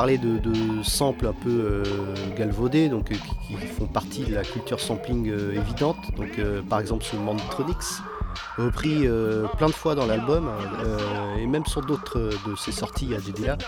Parlait 0.00 0.16
de, 0.16 0.38
de 0.38 0.82
samples 0.82 1.26
un 1.26 1.34
peu 1.34 1.50
euh, 1.50 1.84
galvaudés, 2.34 2.88
donc 2.88 3.12
euh, 3.12 3.16
qui, 3.46 3.54
font 3.66 3.84
partie 3.84 4.24
de 4.24 4.34
la 4.34 4.44
culture 4.44 4.80
sampling 4.80 5.28
euh, 5.28 5.52
évidente. 5.54 5.98
Donc, 6.16 6.40
par 6.70 6.80
exemple, 6.80 7.04
ce 7.04 7.16
Mantronix, 7.16 8.00
repris 8.56 9.06
plein 9.58 9.66
de 9.66 9.72
fois 9.72 9.94
dans 9.94 10.06
l'album, 10.06 10.48
et 11.38 11.46
même 11.46 11.66
sur 11.66 11.82
d'autres 11.82 12.18
de 12.18 12.56
ses 12.56 12.72
sorties 12.72 13.14
à 13.14 13.20
DDA. 13.20 13.58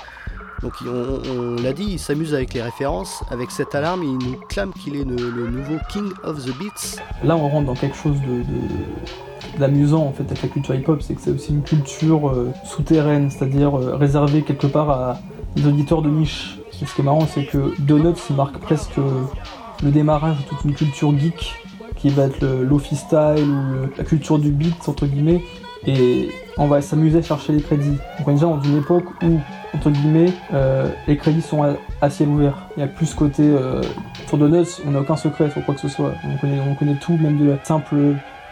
Donc, 0.62 0.73
on, 0.87 1.62
l'a 1.62 1.75
dit, 1.75 1.85
il 1.85 1.99
s'amuse 1.99 2.33
avec 2.33 2.55
les 2.55 2.62
références. 2.62 3.23
Avec 3.31 3.51
cette 3.51 3.75
alarme, 3.75 4.03
il 4.03 4.17
nous 4.17 4.41
clame 4.49 4.73
qu'il 4.73 4.97
est 4.97 5.05
le, 5.05 5.49
nouveau 5.49 5.77
King 5.91 6.12
of 6.25 6.43
the 6.43 6.57
Beats. 6.59 6.99
Là, 7.25 7.37
on 7.37 7.47
rentre 7.47 7.67
dans 7.67 7.75
quelque 7.75 7.97
chose 7.97 8.17
de, 8.23 8.43
de- 8.43 9.95
en 9.95 10.12
fait 10.12 10.23
avec 10.23 10.41
la 10.41 10.49
culture 10.49 10.75
hip-hop, 10.75 11.03
c'est 11.03 11.15
que 11.15 11.21
c'est 11.21 11.31
aussi 11.33 11.51
une 11.51 11.62
culture 11.62 12.35
souterraine, 12.65 13.31
c'est-à-dire 13.31 13.75
réservée 13.75 14.41
quelque 14.41 14.67
part 14.67 14.89
à 14.89 15.19
des 15.56 15.66
auditeurs 15.66 16.02
de 16.02 16.11
niche. 16.11 16.59
Ce 16.71 16.85
qui 16.85 17.00
est 17.00 17.04
marrant, 17.04 17.26
c'est 17.26 17.44
que 17.44 17.75
Donuts 17.80 18.32
marque 18.37 18.59
presque 18.59 18.97
le 18.97 19.90
démarrage 19.90 20.37
de 20.38 20.42
toute 20.44 20.64
une 20.64 20.75
culture 20.75 21.16
geek 21.16 21.54
qui 21.97 22.09
va 22.09 22.25
être 22.25 22.44
lofi 22.44 22.97
style 22.97 23.49
ou 23.49 23.88
la 23.97 24.04
culture 24.04 24.38
du 24.38 24.50
beat 24.50 24.88
entre 24.88 25.06
guillemets. 25.06 25.42
Et 25.87 26.30
on 26.59 26.66
va 26.66 26.80
s'amuser 26.80 27.18
à 27.18 27.23
chercher 27.23 27.52
les 27.52 27.62
crédits. 27.62 27.99
On 28.25 28.30
est 28.30 28.35
déjà 28.35 28.47
dans 28.47 28.61
une 28.61 28.78
époque 28.78 29.04
où 29.23 29.40
entre 29.75 29.90
guillemets 29.90 30.32
euh, 30.52 30.88
les 31.06 31.16
crédits 31.16 31.42
sont 31.42 31.62
à, 31.62 31.75
à 32.00 32.11
ciel 32.11 32.28
ouvert. 32.28 32.68
Il 32.76 32.80
y 32.80 32.82
a 32.82 32.88
plus 32.88 33.06
ce 33.06 33.16
côté 33.16 33.42
euh, 33.42 33.82
sur 34.26 34.38
Donuts, 34.38 34.80
on 34.87 34.92
n'a 34.92 35.00
aucun 35.00 35.16
secret 35.16 35.50
sur 35.50 35.64
quoi 35.64 35.75
que 35.75 35.80
ce 35.80 35.88
soit. 35.88 36.12
On 36.25 36.37
connaît, 36.38 36.61
on 36.61 36.75
connaît 36.75 36.97
tout, 36.97 37.16
même 37.16 37.38
de 37.38 37.50
la 37.50 37.64
simple 37.64 37.97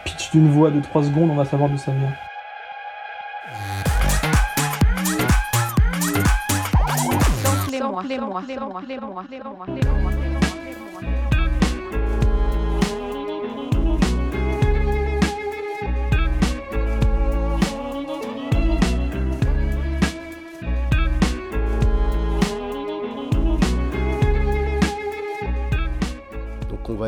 pitch 0.05 0.31
d'une 0.31 0.49
voix 0.49 0.71
de 0.71 0.79
3 0.81 1.03
secondes, 1.03 1.29
on 1.31 1.35
va 1.35 1.45
savoir 1.45 1.69
d'où 1.69 1.77
ça 1.77 1.91
vient. 1.91 2.30
Samplez-moi, 8.11 8.41
samplez-moi, 8.41 8.81
samplez-moi, 8.81 9.23
samplez-moi, 9.29 9.65
samplez-moi, 9.65 10.11
samplez-moi. 10.11 10.41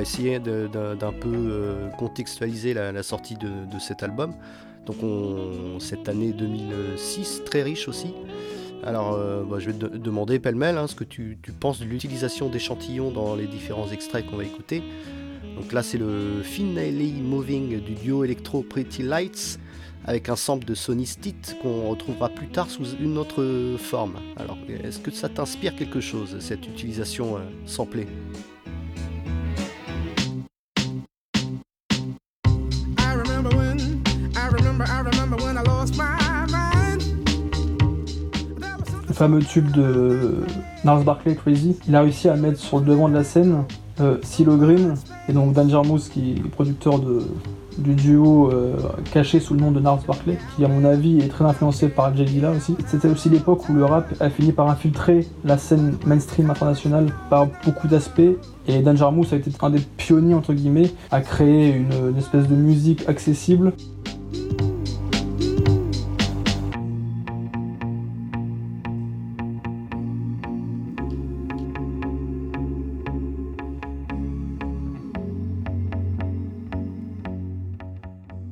essayer 0.01 0.39
d'un 0.39 1.13
peu 1.13 1.33
euh, 1.33 1.89
contextualiser 1.97 2.73
la, 2.73 2.91
la 2.91 3.03
sortie 3.03 3.35
de, 3.35 3.47
de 3.47 3.79
cet 3.79 4.03
album. 4.03 4.33
Donc 4.85 4.97
on, 5.01 5.79
cette 5.79 6.09
année 6.09 6.33
2006, 6.33 7.43
très 7.45 7.63
riche 7.63 7.87
aussi. 7.87 8.13
Alors 8.85 9.13
euh, 9.13 9.43
bah, 9.43 9.57
je 9.59 9.67
vais 9.67 9.73
te 9.73 9.85
de- 9.85 9.97
demander 9.97 10.39
pêle-mêle 10.39 10.77
hein, 10.77 10.87
ce 10.87 10.95
que 10.95 11.03
tu, 11.03 11.37
penses 11.59 11.79
de 11.79 11.85
l'utilisation 11.85 12.49
d'échantillons 12.49 13.11
dans 13.11 13.35
les 13.35 13.47
différents 13.47 13.89
extraits 13.89 14.25
qu'on 14.25 14.37
va 14.37 14.43
écouter. 14.43 14.83
Donc 15.55 15.71
là 15.71 15.83
c'est 15.83 15.97
le 15.97 16.41
Finally 16.43 17.13
Moving 17.21 17.79
du 17.81 17.93
duo 17.93 18.23
électro 18.23 18.63
Pretty 18.63 19.03
Lights 19.03 19.59
avec 20.05 20.27
un 20.27 20.35
sample 20.35 20.65
de 20.65 20.75
Sony 20.75 21.05
Stitt 21.05 21.55
qu'on 21.61 21.89
retrouvera 21.89 22.27
plus 22.29 22.47
tard 22.47 22.69
sous 22.69 22.95
une 22.99 23.17
autre 23.17 23.75
forme. 23.77 24.15
Alors 24.35 24.57
est-ce 24.67 24.99
que 24.99 25.11
ça 25.11 25.29
t'inspire 25.29 25.75
quelque 25.75 26.01
chose 26.01 26.37
cette 26.39 26.67
utilisation 26.67 27.37
euh, 27.37 27.39
samplée? 27.65 28.07
Fameux 39.23 39.39
tube 39.39 39.71
de 39.71 40.43
Nars 40.83 41.01
Barkley 41.05 41.33
Crazy, 41.33 41.77
il 41.87 41.95
a 41.95 42.01
réussi 42.01 42.27
à 42.27 42.35
mettre 42.35 42.59
sur 42.59 42.79
le 42.79 42.85
devant 42.85 43.07
de 43.07 43.13
la 43.13 43.23
scène 43.23 43.63
euh, 44.01 44.17
Green 44.37 44.95
et 45.29 45.31
donc 45.31 45.53
Dan 45.53 45.69
Jarmus 45.69 46.09
qui 46.11 46.31
est 46.31 46.49
producteur 46.49 46.99
du 47.77 47.95
duo 47.95 48.51
euh, 48.51 48.75
caché 49.13 49.39
sous 49.39 49.53
le 49.53 49.61
nom 49.61 49.71
de 49.71 49.79
Nars 49.79 50.01
Barkley, 50.05 50.37
qui 50.57 50.65
à 50.65 50.67
mon 50.67 50.83
avis 50.83 51.19
est 51.19 51.29
très 51.29 51.45
influencé 51.45 51.87
par 51.87 52.13
Jay 52.13 52.25
Dilla 52.25 52.51
aussi. 52.51 52.75
C'était 52.85 53.07
aussi 53.07 53.29
l'époque 53.29 53.69
où 53.69 53.73
le 53.73 53.85
rap 53.85 54.13
a 54.19 54.29
fini 54.29 54.51
par 54.51 54.69
infiltrer 54.69 55.25
la 55.45 55.57
scène 55.57 55.95
mainstream 56.05 56.49
internationale 56.49 57.05
par 57.29 57.47
beaucoup 57.63 57.87
d'aspects 57.87 58.19
et 58.67 58.81
Dan 58.81 58.97
Jarmus 58.97 59.27
a 59.31 59.37
été 59.37 59.51
un 59.61 59.69
des 59.69 59.79
pionniers 59.95 60.33
entre 60.33 60.51
guillemets 60.51 60.91
à 61.11 61.21
créer 61.21 61.73
une 61.73 62.17
espèce 62.17 62.49
de 62.49 62.55
musique 62.55 63.07
accessible 63.07 63.71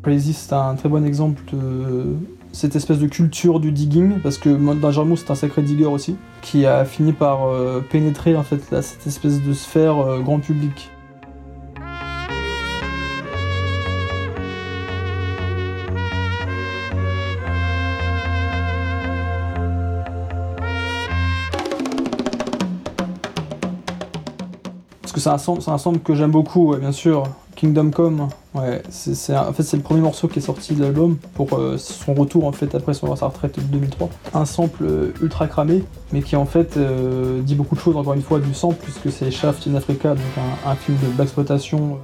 Crazy, 0.04 0.34
c'est 0.34 0.54
un 0.54 0.74
très 0.74 0.90
bon 0.90 1.06
exemple 1.06 1.44
de 1.54 2.16
cette 2.52 2.76
espèce 2.76 2.98
de 2.98 3.06
culture 3.06 3.60
du 3.60 3.72
digging, 3.72 4.20
parce 4.20 4.40
que 4.40 4.50
Dangermous 4.50 5.18
c'est 5.18 5.30
un 5.30 5.36
sacré 5.36 5.62
digger 5.62 5.86
aussi, 5.86 6.16
qui 6.42 6.66
a 6.66 6.86
fini 6.86 7.14
par 7.14 7.48
euh, 7.48 7.82
pénétrer 7.88 8.36
en 8.36 8.42
fait 8.42 8.60
cette 8.82 9.06
espèce 9.06 9.44
de 9.44 9.54
sphère 9.54 10.00
euh, 10.00 10.20
grand 10.22 10.40
public. 10.40 10.90
Parce 25.04 25.14
que 25.14 25.20
c'est 25.20 25.30
un 25.30 25.76
un 25.76 25.98
que 26.00 26.16
j'aime 26.16 26.32
beaucoup, 26.32 26.76
bien 26.76 26.92
sûr. 26.92 27.24
Kingdom 27.56 27.92
Come, 27.92 28.30
ouais, 28.56 28.82
c'est, 28.90 29.36
en 29.36 29.54
fait 29.54 29.64
c'est 29.64 29.78
le 29.78 29.84
premier 29.84 30.02
morceau 30.02 30.28
qui 30.28 30.40
est 30.40 30.42
sorti 30.42 30.74
de 30.74 30.82
l'album 30.82 31.18
pour 31.34 31.54
euh, 31.54 31.78
son 31.78 32.14
retour 32.14 32.46
en 32.46 32.52
fait 32.52 32.74
après 32.76 32.94
son, 32.94 33.16
sa 33.16 33.28
retraite 33.28 33.58
de 33.58 33.64
2003. 33.64 34.10
Un 34.34 34.46
sample 34.46 34.84
euh, 34.84 35.14
ultra 35.22 35.48
cramé, 35.48 35.84
mais 36.12 36.22
qui 36.22 36.36
en 36.36 36.46
fait 36.46 36.78
euh, 36.78 37.42
dit 37.42 37.56
beaucoup 37.56 37.76
de 37.76 37.82
choses 37.82 37.98
encore 37.98 38.14
une 38.14 38.22
fois 38.22 38.40
du 38.40 38.54
sample 38.54 38.78
puisque 38.82 39.12
c'est 39.12 39.32
Shaft 39.32 39.68
in 39.68 39.76
Africa, 39.76 40.10
donc 40.10 40.20
un, 40.66 40.72
un 40.72 40.76
film 40.76 40.98
de 40.98 41.24
him, 41.74 41.98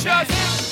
Chuck. 0.00 0.69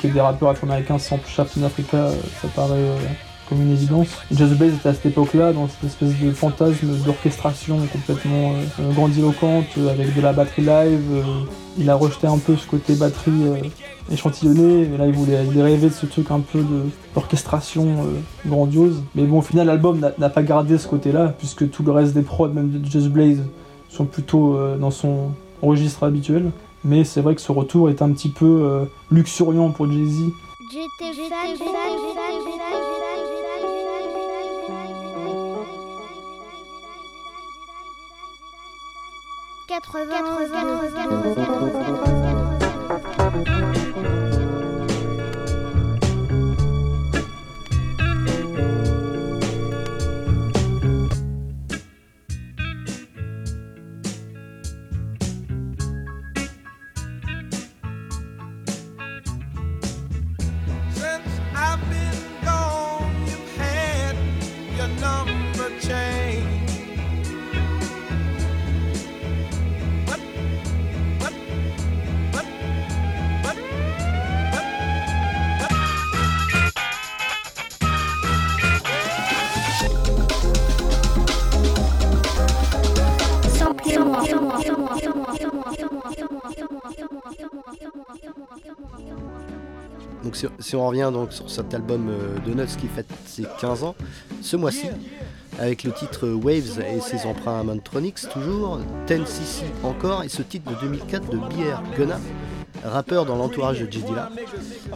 Que 0.00 0.08
des 0.08 0.20
rappeurs 0.20 0.48
afro-américains 0.48 0.98
sample 0.98 1.28
Shaft 1.28 1.58
in 1.58 1.64
Africa, 1.64 1.96
euh, 1.96 2.14
ça 2.40 2.48
paraît 2.48 2.72
euh, 2.72 2.96
comme 3.48 3.60
une 3.60 3.72
évidence. 3.72 4.08
Just 4.30 4.54
Blaze 4.54 4.74
était 4.74 4.88
à 4.88 4.94
cette 4.94 5.06
époque-là 5.06 5.52
dans 5.52 5.68
cette 5.68 5.84
espèce 5.84 6.18
de 6.18 6.30
fantasme 6.32 6.88
d'orchestration 7.04 7.78
complètement 7.92 8.52
euh, 8.80 8.92
grandiloquente, 8.92 9.66
avec 9.90 10.14
de 10.14 10.20
la 10.20 10.32
batterie 10.32 10.62
live. 10.62 11.22
il 11.78 11.90
a 11.90 11.94
rejeté 11.94 12.26
un 12.26 12.38
peu 12.38 12.56
ce 12.56 12.66
côté 12.66 12.94
batterie 12.94 13.44
échantillonné, 14.10 14.88
et 14.94 14.96
là 14.96 15.06
il 15.06 15.12
voulait, 15.12 15.44
il 15.52 15.60
rêver 15.60 15.88
de 15.88 15.94
ce 15.94 16.06
truc 16.06 16.30
un 16.30 16.40
peu 16.40 16.64
d'orchestration 17.14 18.06
grandiose. 18.46 19.02
Mais 19.14 19.24
bon, 19.24 19.38
au 19.38 19.42
final, 19.42 19.66
l'album 19.66 20.00
n'a- 20.18 20.30
pas 20.30 20.42
gardé 20.42 20.78
ce 20.78 20.88
côté-là, 20.88 21.34
puisque 21.36 21.70
tout 21.70 21.82
le 21.82 21.92
reste 21.92 22.14
des 22.14 22.22
prods, 22.22 22.48
même 22.48 22.70
de 22.70 22.90
Just 22.90 23.08
Blaze, 23.08 23.42
sont 23.88 24.04
plutôt 24.04 24.58
dans 24.80 24.90
son 24.90 25.32
registre 25.62 26.04
habituel. 26.04 26.50
Mais 26.84 27.04
c'est 27.04 27.20
vrai 27.20 27.34
que 27.34 27.40
ce 27.40 27.52
retour 27.52 27.90
est 27.90 28.02
un 28.02 28.12
petit 28.12 28.30
peu 28.30 28.46
euh, 28.46 28.84
luxuriant 29.10 29.70
pour 29.70 29.90
Jay-Z. 29.90 30.32
Si, 90.70 90.76
on 90.76 90.86
revient 90.86 91.10
donc 91.12 91.32
sur 91.32 91.50
cet 91.50 91.74
album 91.74 92.08
euh, 92.08 92.38
de 92.46 92.54
Nuts 92.54 92.76
qui 92.78 92.86
fête 92.86 93.10
ses 93.26 93.44
15 93.60 93.82
ans, 93.82 93.96
ce 94.40 94.56
mois-ci, 94.56 94.86
avec 95.58 95.82
le 95.82 95.92
titre 95.92 96.28
Waves 96.28 96.80
et 96.80 97.00
ses 97.00 97.26
emprunts 97.26 97.58
à 97.58 97.62
Mantronics 97.64 98.28
toujours, 98.32 98.78
10cc 99.08 99.64
encore, 99.82 100.22
et 100.22 100.28
ce 100.28 100.42
titre 100.42 100.70
de 100.70 100.76
2004 100.80 101.28
de 101.28 101.38
BR 101.38 101.82
Gunna, 101.96 102.20
rappeur 102.84 103.26
dans 103.26 103.36
l'entourage 103.36 103.80
de 103.80 103.90
J. 103.90 104.02
Dilla. 104.02 104.30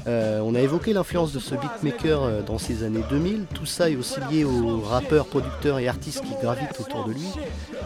Euh, 0.06 0.40
on 0.44 0.54
a 0.54 0.60
évoqué 0.60 0.92
l'influence 0.92 1.32
de 1.32 1.40
ce 1.40 1.56
beatmaker 1.56 2.22
euh, 2.22 2.42
dans 2.42 2.58
ces 2.58 2.84
années 2.84 3.04
2000, 3.10 3.46
tout 3.52 3.66
ça 3.66 3.90
est 3.90 3.96
aussi 3.96 4.20
lié 4.30 4.44
aux 4.44 4.80
rappeurs, 4.80 5.26
producteurs 5.26 5.80
et 5.80 5.88
artistes 5.88 6.22
qui 6.22 6.34
gravitent 6.40 6.80
autour 6.80 7.04
de 7.04 7.12
lui. 7.12 7.28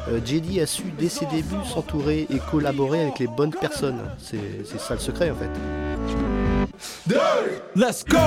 Euh, 0.09 0.21
JD 0.25 0.61
a 0.61 0.67
su 0.67 0.85
dès 0.99 1.09
ses 1.09 1.27
débuts 1.27 1.65
s'entourer 1.65 2.27
et 2.31 2.39
collaborer 2.51 3.01
avec 3.01 3.19
les 3.19 3.29
bonnes 3.29 3.55
personnes, 3.55 4.01
c'est 4.19 4.39
ça 4.79 4.95
le 4.95 5.01
secret 5.01 5.31
en 5.31 5.37
fait. 5.37 5.88
Let's 7.75 8.05
go. 8.05 8.19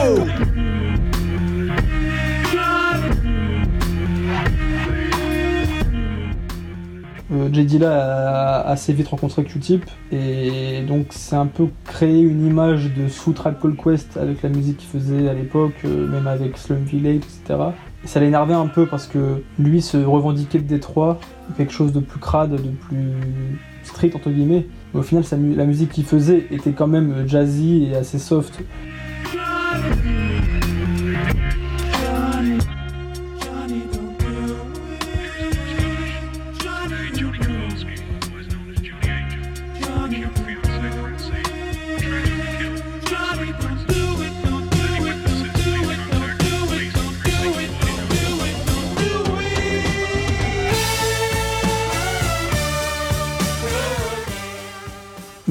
Euh, 7.32 7.48
Jay 7.54 7.64
Dilla 7.64 8.60
a 8.60 8.70
assez 8.70 8.92
vite 8.92 9.08
rencontré 9.08 9.46
Q-Tip 9.46 9.86
et 10.12 10.82
donc 10.86 11.08
c'est 11.12 11.38
un 11.38 11.46
peu 11.46 11.68
créé 11.86 12.20
une 12.22 12.46
image 12.46 12.94
de 12.94 13.08
sous 13.08 13.32
Trap 13.32 13.62
Call 13.62 13.78
Quest 13.78 14.18
avec 14.18 14.42
la 14.42 14.50
musique 14.50 14.78
qu'il 14.78 14.90
faisait 14.90 15.30
à 15.30 15.34
l'époque, 15.34 15.76
euh, 15.86 16.08
même 16.08 16.28
avec 16.28 16.58
Slum 16.58 16.84
Village, 16.84 17.18
etc. 17.18 17.60
Et 18.04 18.08
ça 18.08 18.20
l'énervait 18.20 18.54
un 18.54 18.68
peu 18.68 18.86
parce 18.86 19.08
que 19.08 19.44
lui 19.60 19.82
se 19.82 19.96
revendiquait 19.96 20.60
de 20.60 20.68
Détroit, 20.68 21.20
quelque 21.56 21.72
chose 21.72 21.94
de 21.94 22.02
plus 22.02 22.20
crade, 22.20 22.52
de 22.52 22.58
plus 22.58 23.14
street 23.84 24.12
entre 24.14 24.30
guillemets. 24.30 24.66
Au 24.94 25.02
final, 25.02 25.24
la 25.56 25.66
musique 25.66 25.92
qu'il 25.92 26.04
faisait 26.04 26.48
était 26.52 26.74
quand 26.74 26.88
même 26.88 27.28
jazzy 27.28 27.86
et 27.86 27.96
assez 27.96 28.20
soft. 28.20 28.60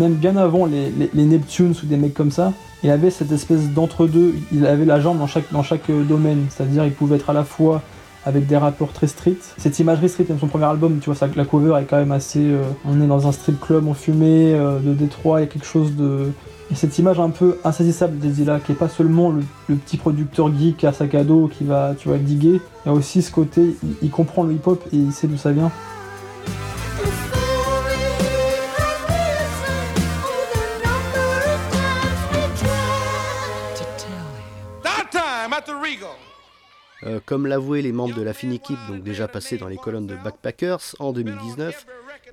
Même 0.01 0.15
bien 0.15 0.37
avant 0.37 0.67
les, 0.67 0.91
les, 1.13 1.25
Neptunes 1.25 1.75
ou 1.83 1.87
des 1.87 1.97
mecs 1.97 2.15
comme 2.15 2.31
ça, 2.31 2.53
il 2.83 2.91
avait 2.91 3.11
cette 3.11 3.31
espèce 3.31 3.69
d'entre-deux, 3.69 4.35
il 4.51 4.67
avait 4.67 4.87
la 4.87 4.99
jambe 4.99 5.19
dans 5.19 5.27
chaque, 5.27 5.53
dans 5.53 5.63
chaque 5.63 5.91
euh, 5.91 6.03
domaine, 6.03 6.47
c'est-à-dire 6.49 6.87
il 6.87 6.93
pouvait 6.93 7.17
être 7.17 7.31
à 7.31 7.35
la 7.35 7.45
fois 7.45 7.83
avec 8.25 8.47
des 8.47 8.57
rappeurs 8.57 8.93
très 8.93 9.07
street. 9.07 9.37
Cette 9.59 9.79
imagerie 9.79 10.09
street, 10.09 10.27
même 10.29 10.39
son 10.39 10.47
premier 10.47 10.65
album, 10.65 10.99
tu 11.01 11.11
vois, 11.11 11.29
la 11.37 11.45
cover 11.45 11.79
est 11.81 11.85
quand 11.85 11.99
même 11.99 12.13
assez. 12.13 12.41
euh, 12.41 12.63
on 12.87 13.01
est 13.01 13.07
dans 13.07 13.29
un 13.29 13.33
strip 13.33 13.61
club 13.61 13.87
en 13.89 13.95
fumée 13.95 14.55
euh, 14.55 14.79
de 14.79 14.93
Détroit, 14.95 15.41
il 15.41 15.45
y 15.45 15.47
a 15.47 15.49
quelque 15.49 15.67
chose 15.67 15.95
de. 15.95 16.33
Et 16.71 16.77
cette 16.77 16.97
image 16.99 17.19
un 17.19 17.31
peu 17.31 17.59
insaisissable 17.65 18.19
de 18.21 18.31
Zilla, 18.31 18.61
qui 18.61 18.73
est 18.73 18.77
pas 18.77 18.89
seulement 18.89 19.31
le, 19.31 19.43
le 19.69 19.75
petit 19.75 19.97
producteur 19.97 20.57
geek 20.57 20.85
à 20.85 20.93
sac 20.93 21.15
à 21.17 21.25
dos 21.25 21.51
qui 21.53 21.65
va, 21.65 21.95
tu 21.99 22.09
vois, 22.09 22.19
diguer, 22.19 22.61
il 22.85 22.89
y 22.89 22.91
a 22.91 22.93
aussi 22.93 23.23
ce 23.23 23.33
côté, 23.33 23.75
il, 23.83 23.95
il 24.03 24.11
comprend 24.11 24.45
le 24.45 24.53
hip-hop 24.53 24.81
et 24.93 24.97
il 24.97 25.13
sait 25.13 25.27
d'où 25.27 25.37
ça 25.37 25.51
vient. 25.51 25.73
Euh, 37.03 37.19
comme 37.25 37.47
l'avouaient 37.47 37.81
les 37.81 37.93
membres 37.93 38.15
de 38.15 38.23
la 38.23 38.35
fine 38.35 38.53
équipe, 38.53 38.79
donc 38.89 39.03
déjà 39.03 39.27
passé 39.27 39.57
dans 39.57 39.69
les 39.69 39.79
colonnes 39.79 40.07
de 40.07 40.17
Backpackers 40.17 40.97
en 40.99 41.13
2019, 41.13 41.87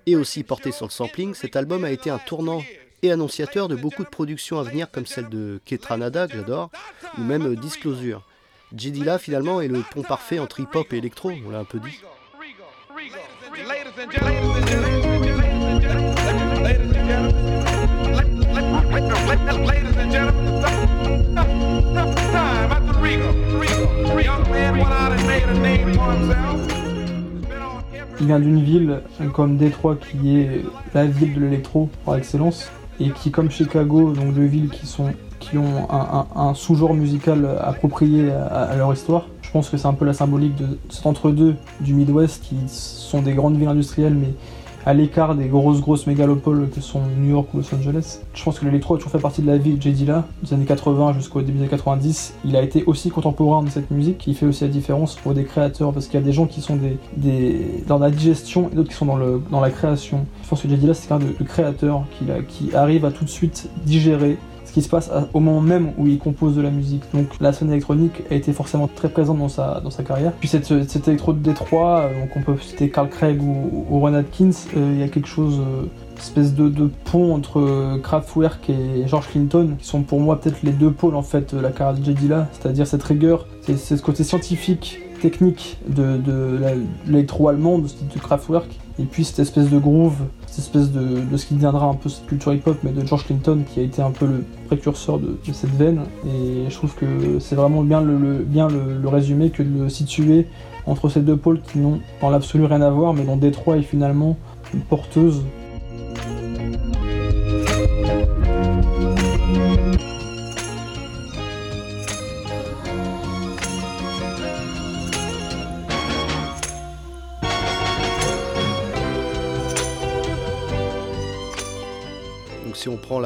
et 0.05 0.15
aussi 0.15 0.43
porté 0.43 0.71
sur 0.71 0.85
le 0.85 0.91
sampling, 0.91 1.33
cet 1.33 1.55
album 1.55 1.85
a 1.85 1.91
été 1.91 2.09
un 2.09 2.17
tournant 2.17 2.61
et 3.01 3.11
annonciateur 3.11 3.67
de 3.67 3.75
beaucoup 3.75 4.03
de 4.03 4.09
productions 4.09 4.59
à 4.59 4.63
venir 4.63 4.91
comme 4.91 5.05
celle 5.05 5.29
de 5.29 5.61
Ketranada, 5.65 6.27
que 6.27 6.33
j'adore, 6.33 6.69
ou 7.17 7.23
même 7.23 7.45
euh, 7.45 7.55
Disclosure. 7.55 8.23
J. 8.75 8.91
Dilla 8.91 9.17
finalement 9.17 9.61
est 9.61 9.69
le 9.69 9.81
pont 9.81 10.03
parfait 10.03 10.39
entre 10.39 10.59
hip-hop 10.59 10.91
et 10.91 10.97
électro, 10.97 11.31
on 11.45 11.49
l'a 11.49 11.59
un 11.59 11.63
peu 11.63 11.79
dit. 11.79 12.01
Il 28.19 28.25
vient 28.25 28.39
d'une 28.39 28.61
ville 28.61 29.01
comme 29.33 29.57
Détroit 29.57 29.95
qui 29.95 30.37
est 30.39 30.65
la 30.93 31.05
ville 31.05 31.35
de 31.35 31.39
l'électro 31.41 31.89
par 32.05 32.15
excellence 32.15 32.69
et 32.99 33.11
qui 33.11 33.31
comme 33.31 33.51
Chicago, 33.51 34.11
donc 34.11 34.33
deux 34.33 34.45
villes 34.45 34.69
qui 34.69 34.87
sont 34.87 35.13
qui 35.39 35.57
ont 35.57 35.87
un, 35.89 36.53
sous-genre 36.55 36.95
musical 36.95 37.47
approprié 37.61 38.31
à, 38.31 38.63
à 38.63 38.75
leur 38.75 38.91
histoire. 38.91 39.27
Je 39.43 39.51
pense 39.51 39.69
que 39.69 39.77
c'est 39.77 39.87
un 39.87 39.93
peu 39.93 40.03
la 40.03 40.13
symbolique 40.13 40.55
de 40.55 40.77
cet 40.89 41.05
entre-deux 41.05 41.55
du 41.79 41.93
Midwest 41.93 42.43
qui 42.43 42.57
sont 42.67 43.21
des 43.21 43.33
grandes 43.33 43.55
villes 43.55 43.67
industrielles 43.67 44.15
mais 44.15 44.33
à 44.87 44.93
l'écart 44.93 45.35
des 45.35 45.49
grosses 45.49 45.81
grosses 45.81 46.07
mégalopoles 46.07 46.69
que 46.69 46.79
sont 46.79 47.01
New 47.19 47.31
York 47.31 47.49
ou 47.53 47.57
Los 47.57 47.75
Angeles. 47.75 48.21
Je 48.33 48.41
pense 48.41 48.57
que 48.57 48.63
l'électro 48.63 48.95
a 48.95 48.97
toujours 48.97 49.11
fait 49.11 49.19
partie 49.19 49.41
de 49.41 49.47
la 49.47 49.57
vie 49.57 49.73
de 49.73 49.81
J. 49.81 49.91
Dilla, 49.91 50.23
des 50.41 50.53
années 50.53 50.63
80 50.63 51.11
jusqu'au 51.11 51.41
début 51.41 51.57
des 51.57 51.63
années 51.63 51.69
90. 51.69 52.35
Il 52.45 52.55
a 52.55 52.61
été 52.61 52.85
aussi 52.85 53.09
contemporain 53.09 53.63
de 53.63 53.69
cette 53.69 53.91
musique, 53.91 54.25
il 54.27 54.33
fait 54.33 54.45
aussi 54.45 54.63
la 54.63 54.69
différence 54.69 55.15
pour 55.15 55.33
des 55.33 55.43
créateurs, 55.43 55.91
parce 55.91 56.05
qu'il 56.07 56.17
y 56.17 56.23
a 56.23 56.25
des 56.25 56.31
gens 56.31 56.45
qui 56.45 56.61
sont 56.61 56.79
des, 57.17 57.83
dans 57.85 57.99
la 57.99 58.09
digestion 58.09 58.69
et 58.71 58.75
d'autres 58.75 58.87
qui 58.87 58.95
sont 58.95 59.05
dans, 59.05 59.17
le, 59.17 59.41
dans 59.51 59.59
la 59.59 59.71
création. 59.71 60.25
Je 60.43 60.47
pense 60.47 60.61
que 60.61 60.69
J. 60.69 60.77
Dilla 60.77 60.93
c'est 60.93 61.09
quelqu'un 61.09 61.25
de, 61.25 61.37
de 61.37 61.43
créateur 61.43 62.05
qui, 62.17 62.25
qui 62.47 62.73
arrive 62.73 63.03
à 63.03 63.11
tout 63.11 63.25
de 63.25 63.29
suite 63.29 63.69
digérer 63.85 64.37
ce 64.67 64.73
qui 64.73 64.81
se 64.81 64.89
passe 64.89 65.09
au 65.33 65.39
moment 65.39 65.61
même 65.61 65.91
où 65.97 66.07
il 66.07 66.19
compose 66.19 66.55
de 66.55 66.61
la 66.61 66.69
musique. 66.69 67.03
Donc 67.13 67.27
la 67.39 67.53
scène 67.53 67.69
électronique 67.71 68.21
a 68.29 68.35
été 68.35 68.53
forcément 68.53 68.87
très 68.93 69.09
présente 69.09 69.39
dans 69.39 69.49
sa, 69.49 69.79
dans 69.81 69.89
sa 69.89 70.03
carrière. 70.03 70.33
Puis 70.33 70.49
cette, 70.49 70.65
cette 70.65 71.07
électro 71.07 71.33
de 71.33 71.39
Détroit, 71.39 72.01
euh, 72.01 72.21
donc 72.21 72.29
on 72.35 72.41
peut 72.41 72.57
citer 72.61 72.89
Carl 72.89 73.09
Craig 73.09 73.41
ou, 73.41 73.99
Ron 73.99 74.13
Atkins, 74.13 74.51
euh, 74.75 74.91
il 74.93 74.99
y 74.99 75.03
a 75.03 75.07
quelque 75.07 75.27
chose, 75.27 75.59
euh, 75.59 75.85
espèce 76.17 76.53
de, 76.53 76.69
pont 77.11 77.33
entre 77.33 77.99
Kraftwerk 78.01 78.69
et 78.69 79.07
George 79.07 79.27
Clinton, 79.29 79.75
qui 79.79 79.85
sont 79.87 80.01
pour 80.01 80.19
moi 80.19 80.39
peut-être 80.39 80.63
les 80.63 80.71
deux 80.71 80.91
pôles 80.91 81.15
en 81.15 81.21
fait 81.21 81.53
de 81.55 81.61
la 81.61 81.71
carrière 81.71 81.97
de 81.99 82.03
J. 82.03 82.13
Dilla, 82.13 82.47
c'est-à-dire 82.53 82.87
cette 82.87 83.03
rigueur, 83.03 83.45
c'est 83.61 83.77
ce 83.77 84.01
côté 84.01 84.23
scientifique, 84.23 84.99
technique 85.21 85.77
de, 85.87 86.17
de 86.17 86.57
la- 86.59 86.71
l'électro 87.05 87.49
allemande, 87.49 87.83
de 87.83 88.19
Kraftwerk, 88.19 88.67
et 88.99 89.03
puis 89.03 89.23
cette 89.25 89.39
espèce 89.39 89.69
de 89.69 89.77
groove, 89.77 90.15
espèce 90.59 90.91
de, 90.91 91.37
ce 91.37 91.45
qui 91.45 91.55
deviendra 91.55 91.87
un 91.87 91.93
peu 91.93 92.09
cette 92.09 92.25
culture 92.25 92.53
hip-hop, 92.53 92.77
mais 92.83 92.91
de 92.91 93.05
George 93.05 93.25
Clinton, 93.25 93.63
qui 93.67 93.79
a 93.79 93.83
été 93.83 94.01
un 94.01 94.11
peu 94.11 94.25
le 94.25 94.43
précurseur 94.67 95.19
de, 95.19 95.37
cette 95.51 95.75
veine. 95.75 96.01
Et 96.25 96.69
je 96.69 96.75
trouve 96.75 96.95
que 96.95 97.39
c'est 97.39 97.55
vraiment 97.55 97.83
bien, 97.83 98.01
le, 98.01 98.39
bien 98.39 98.67
le 98.67 99.07
résumé 99.07 99.49
que 99.49 99.63
de 99.63 99.83
le 99.83 99.89
situer 99.89 100.47
entre 100.87 101.09
ces 101.09 101.21
deux 101.21 101.37
pôles 101.37 101.61
qui 101.61 101.79
n'ont 101.79 101.99
dans 102.21 102.29
l'absolu 102.29 102.65
rien 102.65 102.81
à 102.81 102.89
voir, 102.89 103.13
mais 103.13 103.23
dont 103.23 103.37
Détroit 103.37 103.77
est 103.77 103.83
finalement 103.83 104.37
une 104.73 104.81
porteuse. 104.81 105.43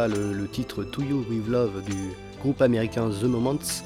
Le, 0.08 0.48
titre 0.48 0.84
To 0.84 1.02
You 1.02 1.26
With 1.30 1.48
Love 1.48 1.84
du 1.84 2.12
groupe 2.40 2.62
américain 2.62 3.10
The 3.10 3.24
Moments, 3.24 3.84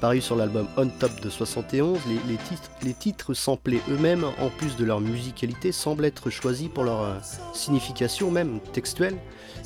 paru 0.00 0.20
sur 0.20 0.36
l'album 0.36 0.66
On 0.76 0.88
Top 0.88 1.10
de 1.20 1.28
71, 1.28 1.98
les, 2.28 2.36
titres, 2.36 2.70
les 2.82 2.94
titres 2.94 3.34
samplés 3.34 3.80
eux-mêmes, 3.90 4.24
en 4.40 4.48
plus 4.50 4.76
de 4.76 4.84
leur 4.84 5.00
musicalité, 5.00 5.72
semblent 5.72 6.04
être 6.04 6.30
choisis 6.30 6.68
pour 6.68 6.84
leur 6.84 7.02
euh, 7.02 7.14
signification 7.52 8.30
même 8.30 8.60
textuelle 8.72 9.16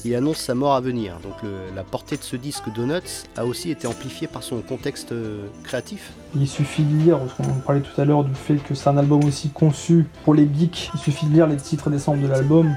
et 0.05 0.17
annoncent 0.17 0.41
sa 0.41 0.55
mort 0.55 0.75
à 0.75 0.81
venir. 0.81 1.19
Donc 1.23 1.35
la 1.75 1.85
portée 1.85 2.17
de 2.17 2.23
ce 2.23 2.37
disque 2.37 2.73
Donuts 2.75 3.25
a 3.37 3.45
aussi 3.45 3.71
été 3.71 3.87
amplifiée 3.87 4.27
par 4.27 4.43
son 4.43 4.61
contexte 4.61 5.13
euh, 5.13 5.47
créatif. 5.63 6.13
Il 6.35 6.49
suffit 6.49 6.83
de 6.83 6.97
lire, 7.05 7.19
parce 7.19 7.35
qu'on 7.35 7.61
parlait 7.61 7.83
tout 7.83 8.01
à 8.01 8.05
l'heure 8.05 8.25
du 8.25 8.35
fait 8.35 8.57
que 8.57 8.75
c'est 8.75 8.89
un 8.89 8.97
album 8.97 9.25
aussi 9.25 9.51
conçu 9.51 10.07
pour 10.25 10.35
les 10.35 10.49
geeks, 10.53 10.91
il 10.95 11.01
suffit 11.01 11.27
de 11.27 11.33
lire 11.33 11.47
les 11.47 11.57
titres 11.57 11.91
des 11.91 11.99
samples 11.99 12.23
de 12.23 12.29
l'album. 12.29 12.75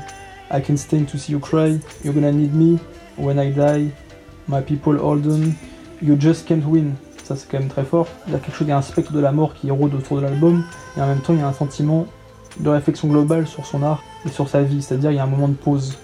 I 0.51 0.61
Can 0.61 0.77
Stand 0.77 1.07
to 1.07 1.17
See 1.17 1.31
You 1.31 1.39
Cry, 1.39 1.79
You're 2.03 2.13
Gonna 2.13 2.31
Need 2.31 2.53
Me, 2.53 2.77
When 3.17 3.39
I 3.39 3.51
Die, 3.51 3.91
My 4.47 4.61
People 4.61 4.99
Hold 4.99 5.25
On, 5.27 5.53
You 6.01 6.17
Just 6.19 6.47
Can't 6.47 6.63
Win. 6.65 6.93
Ça 7.23 7.35
c'est 7.35 7.49
quand 7.49 7.59
même 7.59 7.69
très 7.69 7.83
fort. 7.83 8.07
Il 8.27 8.33
y 8.33 8.35
a 8.35 8.39
quelque 8.39 8.55
chose, 8.55 8.67
il 8.67 8.69
y 8.69 8.73
a 8.73 8.77
un 8.77 8.81
spectre 8.81 9.11
de 9.11 9.19
la 9.19 9.31
mort 9.31 9.53
qui 9.53 9.71
rôde 9.71 9.93
autour 9.95 10.17
de 10.17 10.21
l'album, 10.23 10.63
et 10.97 11.01
en 11.01 11.07
même 11.07 11.21
temps 11.21 11.33
il 11.33 11.39
y 11.39 11.43
a 11.43 11.47
un 11.47 11.53
sentiment 11.53 12.05
de 12.59 12.69
réflexion 12.69 13.07
globale 13.07 13.47
sur 13.47 13.65
son 13.65 13.83
art 13.83 14.03
et 14.25 14.29
sur 14.29 14.47
sa 14.47 14.61
vie, 14.61 14.81
c'est-à-dire 14.81 15.11
il 15.11 15.15
y 15.15 15.19
a 15.19 15.23
un 15.23 15.27
moment 15.27 15.47
de 15.47 15.53
pause. 15.55 15.97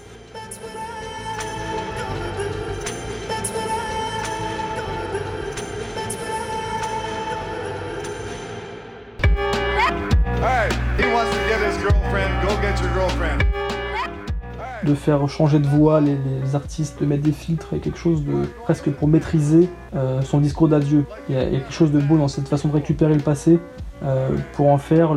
Faire 15.02 15.28
changer 15.28 15.60
de 15.60 15.68
voix 15.68 16.00
les, 16.00 16.18
artistes, 16.56 17.02
de 17.02 17.06
mettre 17.06 17.24
des 17.24 17.32
filtres 17.32 17.74
et 17.74 17.80
quelque 17.80 17.98
chose 17.98 18.24
de 18.24 18.46
presque 18.64 18.90
pour 18.92 19.08
maîtriser 19.08 19.68
euh, 19.96 20.22
son 20.22 20.40
discours 20.40 20.68
d'adieu. 20.68 21.06
Il 21.28 21.36
y, 21.36 21.38
a 21.38 21.46
quelque 21.46 21.74
chose 21.74 21.92
de 21.92 22.00
beau 22.00 22.18
dans 22.18 22.28
cette 22.28 22.48
façon 22.48 22.68
de 22.68 22.74
récupérer 22.74 23.14
le 23.14 23.20
passé 23.20 23.60
euh, 24.04 24.30
pour 24.54 24.70
en 24.70 24.78
faire 24.78 25.16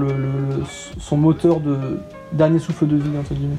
son 0.99 1.17
moteur 1.17 1.61
de 1.61 1.99
dernier 2.33 2.59
souffle 2.59 2.87
de 2.87 2.97
vie 2.97 3.19
entre 3.19 3.35
guillemets. 3.35 3.57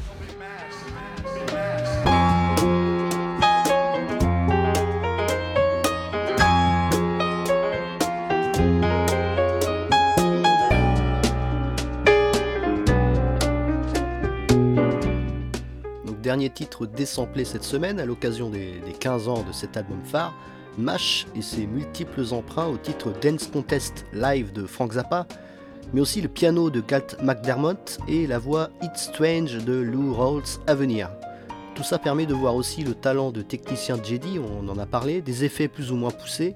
Dernier 16.26 16.50
titre 16.50 16.88
désamplé 16.88 17.46
cette 17.46 17.64
semaine 17.64 18.00
à 18.00 18.06
l'occasion 18.06 18.50
des, 18.50 18.82
des 18.84 18.94
15 18.94 19.28
ans 19.28 19.44
de 19.48 19.52
cet 19.52 19.78
album 19.78 20.00
phare, 20.04 20.34
Mash 20.76 21.28
et 21.36 21.44
ses 21.44 21.68
multiples 21.68 22.24
emprunts 22.32 22.66
au 22.66 22.78
titre 22.78 23.14
Dance 23.22 23.46
Contest 23.46 24.08
Live 24.12 24.52
de 24.52 24.66
Frank 24.66 24.94
Zappa, 24.94 25.28
mais 25.94 26.02
aussi 26.02 26.22
le 26.22 26.28
piano 26.28 26.72
de 26.72 26.82
Galt 26.82 27.16
McDermott 27.22 28.00
et 28.08 28.26
la 28.26 28.40
voix 28.40 28.72
It's 28.82 29.04
Strange 29.04 29.64
de 29.64 29.74
Lou 29.74 30.16
Rawls 30.16 30.60
à 30.66 30.74
venir. 30.74 31.12
Tout 31.76 31.84
ça 31.84 32.00
permet 32.00 32.26
de 32.26 32.34
voir 32.34 32.56
aussi 32.56 32.84
le 32.84 32.96
talent 32.96 33.30
de 33.30 33.44
technicien 33.44 34.02
Jedi, 34.04 34.40
on 34.40 34.68
en 34.68 34.80
a 34.80 34.88
parlé, 34.88 35.22
des 35.22 35.44
effets 35.44 35.68
plus 35.68 35.92
ou 35.92 35.96
moins 35.96 36.10
poussés, 36.10 36.56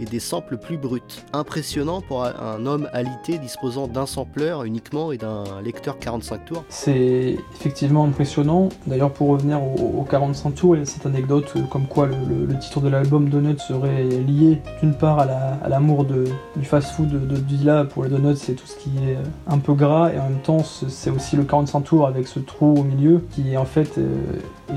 et 0.00 0.04
des 0.04 0.20
samples 0.20 0.56
plus 0.56 0.76
bruts. 0.76 1.00
Impressionnant 1.32 2.00
pour 2.00 2.24
un 2.24 2.66
homme 2.66 2.88
alité 2.92 3.38
disposant 3.38 3.86
d'un 3.86 4.06
sampleur 4.06 4.64
uniquement 4.64 5.12
et 5.12 5.18
d'un 5.18 5.44
lecteur 5.64 5.98
45 5.98 6.44
tours. 6.44 6.64
C'est 6.68 7.36
effectivement 7.54 8.04
impressionnant. 8.04 8.68
D'ailleurs, 8.86 9.10
pour 9.12 9.28
revenir 9.28 9.62
au, 9.62 10.00
au 10.00 10.02
45 10.04 10.54
tours, 10.54 10.76
il 10.76 10.86
cette 10.86 11.06
anecdote 11.06 11.52
comme 11.70 11.86
quoi 11.86 12.06
le, 12.06 12.58
titre 12.58 12.80
de 12.80 12.88
l'album 12.88 13.28
Donuts 13.28 13.58
serait 13.58 14.04
lié 14.04 14.60
d'une 14.82 14.94
part 14.94 15.18
à 15.18 15.24
la- 15.26 15.58
à 15.62 15.68
l'amour 15.68 16.04
du 16.04 16.64
fast-food 16.64 17.08
de, 17.08 17.18
de 17.18 17.36
Dilla 17.36 17.84
pour 17.84 18.04
les 18.04 18.10
donuts, 18.10 18.36
c'est 18.36 18.52
tout 18.54 18.66
ce 18.66 18.76
qui 18.76 18.90
est 19.08 19.16
un 19.48 19.58
peu 19.58 19.72
gras, 19.74 20.10
et 20.12 20.18
en 20.18 20.24
même 20.28 20.40
temps, 20.42 20.62
ce- 20.62 20.88
c'est 20.88 21.10
aussi 21.10 21.36
le 21.36 21.44
45 21.44 21.80
tours 21.82 22.06
avec 22.06 22.28
ce 22.28 22.38
trou 22.38 22.74
au 22.78 22.82
milieu 22.84 23.22
qui 23.32 23.56
en 23.56 23.64
fait 23.64 23.98
euh, 23.98 24.08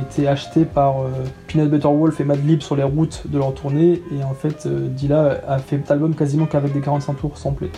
était 0.01 0.27
acheté 0.27 0.65
par 0.65 1.01
euh, 1.01 1.09
Peanut 1.47 1.69
Butter 1.69 1.87
Wolf 1.87 2.19
et 2.19 2.23
Madlib 2.23 2.61
sur 2.61 2.75
les 2.75 2.83
routes 2.83 3.23
de 3.27 3.37
leur 3.37 3.53
tournée, 3.53 4.01
et 4.17 4.23
en 4.23 4.33
fait, 4.33 4.65
euh, 4.65 4.87
a 5.11 5.59
fait 5.59 5.77
cet 5.77 5.91
album 5.91 6.15
quasiment 6.15 6.45
qu'avec 6.45 6.73
des 6.73 6.81
45 6.81 7.13
tours 7.15 7.37
samplés. 7.37 7.71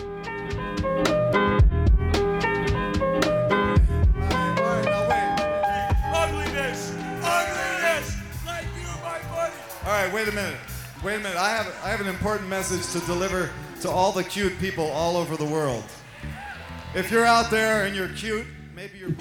All 9.84 9.96
right, 9.96 10.12
wait 10.12 10.28
a 10.28 10.32
minute. 10.32 10.56
I 11.02 11.48
have, 11.48 11.66
I 11.82 11.88
have 11.88 12.00
an 12.00 12.08
important 12.08 12.48
message 12.48 12.86
to 12.92 13.04
deliver 13.06 13.50
to 13.80 13.90
all 13.90 14.12
the 14.12 14.22
cute 14.22 14.58
people 14.58 14.84
all 14.84 15.16
over 15.16 15.36
the 15.36 15.44
world. 15.44 15.82
If 16.94 17.10
you're 17.10 17.24
out 17.24 17.50
there 17.50 17.84
and 17.86 17.96
you're 17.96 18.08
cute. 18.08 18.46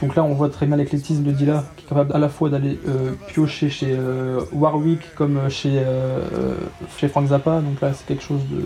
Donc 0.01 0.15
là, 0.15 0.23
on 0.23 0.33
voit 0.33 0.49
très 0.49 0.65
bien 0.65 0.77
l'éclectisme 0.77 1.23
de 1.23 1.31
Dilla, 1.31 1.65
qui 1.75 1.85
est 1.85 1.89
capable 1.89 2.13
à 2.13 2.19
la 2.19 2.29
fois 2.29 2.49
d'aller 2.49 2.79
euh, 2.87 3.13
piocher 3.27 3.69
chez 3.69 3.95
euh, 3.97 4.41
Warwick 4.51 5.15
comme 5.15 5.49
chez, 5.49 5.73
euh, 5.75 6.55
chez 6.97 7.07
Frank 7.07 7.27
Zappa, 7.27 7.61
donc 7.61 7.81
là, 7.81 7.93
c'est 7.93 8.05
quelque 8.05 8.23
chose 8.23 8.41
de 8.49 8.65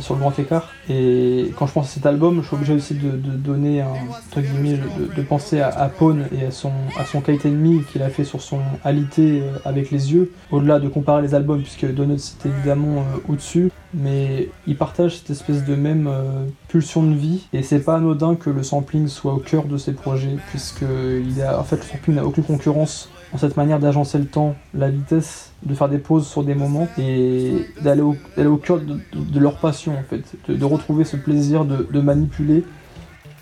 sur 0.00 0.14
le 0.14 0.20
grand 0.20 0.38
écart. 0.38 0.70
Et 0.88 1.52
quand 1.58 1.66
je 1.66 1.72
pense 1.72 1.86
à 1.86 1.90
cet 1.90 2.06
album, 2.06 2.40
je 2.42 2.46
suis 2.46 2.56
obligé 2.56 2.74
aussi 2.74 2.94
de, 2.94 3.10
donner 3.10 3.80
un 3.80 3.88
entre 3.88 4.40
guillemets, 4.40 4.78
de, 4.78 5.14
de 5.14 5.22
penser 5.22 5.60
à, 5.60 5.68
à 5.68 5.88
Pawn 5.88 6.26
et 6.36 6.46
à 6.46 6.50
son 6.50 6.72
à 6.98 7.04
son 7.04 7.20
Kite 7.20 7.46
Enemy 7.46 7.82
qu'il 7.90 8.02
a 8.02 8.08
fait 8.08 8.24
sur 8.24 8.40
son 8.40 8.60
Alité 8.84 9.42
euh, 9.42 9.58
avec 9.64 9.90
les 9.90 10.12
yeux. 10.12 10.32
Au-delà 10.50 10.78
de 10.78 10.88
comparer 10.88 11.22
les 11.22 11.34
albums, 11.34 11.62
puisque 11.62 11.86
Donuts 11.92 12.18
c'était 12.18 12.48
évidemment 12.48 12.98
euh, 12.98 13.18
au-dessus, 13.28 13.70
mais 13.94 14.48
il 14.66 14.76
partage 14.76 15.18
cette 15.18 15.30
espèce 15.30 15.64
de 15.64 15.74
même 15.74 16.06
euh, 16.06 16.44
pulsion 16.68 17.02
de 17.02 17.14
vie. 17.14 17.46
Et 17.52 17.62
c'est 17.62 17.80
pas 17.80 17.96
anodin 17.96 18.34
que 18.34 18.50
le 18.50 18.62
sampling 18.62 19.08
soit 19.08 19.34
au 19.34 19.38
cœur 19.38 19.64
de 19.64 19.76
ses 19.76 19.92
projets, 19.92 20.36
puisque 20.50 20.84
il 20.84 21.42
a 21.42 21.58
en 21.58 21.64
fait 21.64 21.76
le 21.76 21.82
sampling 21.82 22.16
n'a 22.16 22.24
aucune 22.24 22.44
concurrence 22.44 23.10
en 23.32 23.38
cette 23.38 23.56
manière 23.56 23.78
d'agencer 23.78 24.18
le 24.18 24.26
temps, 24.26 24.54
la 24.74 24.88
vitesse, 24.88 25.52
de 25.62 25.74
faire 25.74 25.88
des 25.88 25.98
pauses 25.98 26.26
sur 26.26 26.44
des 26.44 26.54
moments 26.54 26.88
et 26.98 27.66
d'aller 27.80 28.02
au, 28.02 28.16
cœur 28.56 28.80
de, 28.80 29.40
leur 29.40 29.56
passion 29.58 29.98
en 29.98 30.02
fait, 30.02 30.22
de, 30.48 30.64
retrouver 30.64 31.04
ce 31.04 31.16
plaisir 31.16 31.64
de, 31.64 32.00
manipuler. 32.00 32.64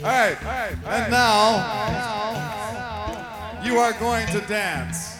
And 0.03 1.11
now, 1.11 1.63
you 3.65 3.79
are 3.79 3.93
going 4.01 4.27
to 4.33 4.41
dance 4.49 5.19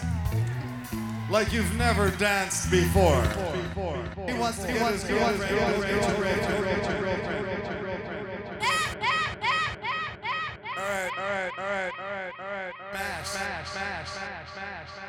like 1.31 1.51
you've 1.53 1.75
never 1.77 2.11
danced 2.11 2.69
before. 2.69 3.21
He 4.27 4.33
wants 4.33 4.57
to 4.59 4.67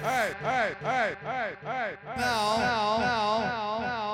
smash. 0.00 0.02
All 0.02 0.10
right, 0.10 0.36
all 0.42 0.48
right, 0.48 0.76
all 0.82 0.90
right, 0.90 1.16
all 1.24 1.30
right, 1.32 1.56
all 1.64 1.72
right. 1.72 1.98
Now, 2.18 2.58
now, 2.58 2.98
now, 2.98 3.80
now. 3.80 4.06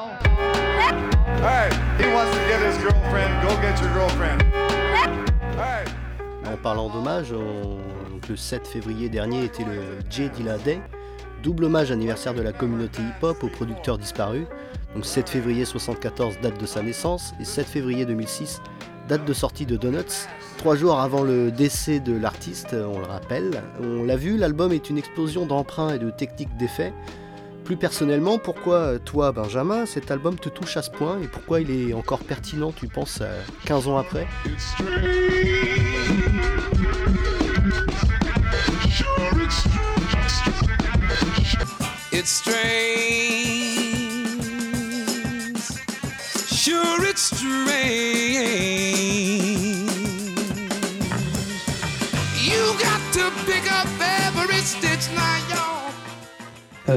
All 1.36 1.42
right, 1.42 1.72
he 1.98 2.06
wants 2.12 2.32
to 2.36 2.42
get 2.48 2.60
his 2.62 2.78
girlfriend. 2.78 3.42
Go 3.42 3.50
get 3.60 3.80
your 3.80 3.92
girlfriend. 3.92 4.42
All 4.54 5.56
right. 5.56 5.88
En 6.46 6.56
parlant 6.56 6.88
d'hommage, 6.90 7.32
on- 7.32 7.80
le 8.28 8.36
7 8.36 8.66
février 8.68 9.08
dernier 9.08 9.44
était 9.44 9.64
le 9.64 9.98
J. 10.08 10.28
Dilla 10.28 10.56
Day, 10.58 10.80
double 11.42 11.64
hommage 11.64 11.90
anniversaire 11.90 12.34
de 12.34 12.42
la 12.42 12.52
communauté 12.52 13.02
hip-hop 13.02 13.42
au 13.42 13.48
producteur 13.48 13.98
disparu. 13.98 14.46
Donc 14.94 15.04
7 15.04 15.28
février 15.28 15.64
74, 15.64 16.38
date 16.40 16.58
de 16.60 16.66
sa 16.66 16.82
naissance, 16.82 17.34
et 17.40 17.44
7 17.44 17.66
février 17.66 18.04
2006, 18.06 18.60
date 19.08 19.24
de 19.24 19.32
sortie 19.32 19.66
de 19.66 19.76
Donuts. 19.76 20.28
Trois 20.58 20.76
jours 20.76 21.00
avant 21.00 21.22
le 21.22 21.50
décès 21.50 22.00
de 22.00 22.16
l'artiste, 22.16 22.74
on 22.74 22.98
le 22.98 23.06
rappelle. 23.06 23.62
On 23.82 24.04
l'a 24.04 24.16
vu, 24.16 24.36
l'album 24.36 24.72
est 24.72 24.90
une 24.90 24.98
explosion 24.98 25.46
d'emprunts 25.46 25.94
et 25.94 25.98
de 25.98 26.10
techniques 26.10 26.56
d'effets. 26.56 26.92
Plus 27.64 27.76
personnellement, 27.76 28.38
pourquoi 28.38 28.98
toi, 28.98 29.30
Benjamin, 29.32 29.86
cet 29.86 30.10
album 30.10 30.36
te 30.36 30.48
touche 30.48 30.76
à 30.76 30.82
ce 30.82 30.90
point 30.90 31.20
et 31.22 31.28
pourquoi 31.28 31.60
il 31.60 31.70
est 31.70 31.94
encore 31.94 32.18
pertinent, 32.18 32.72
tu 32.72 32.88
penses, 32.88 33.20
euh, 33.22 33.40
15 33.66 33.88
ans 33.88 33.98
après? 33.98 34.26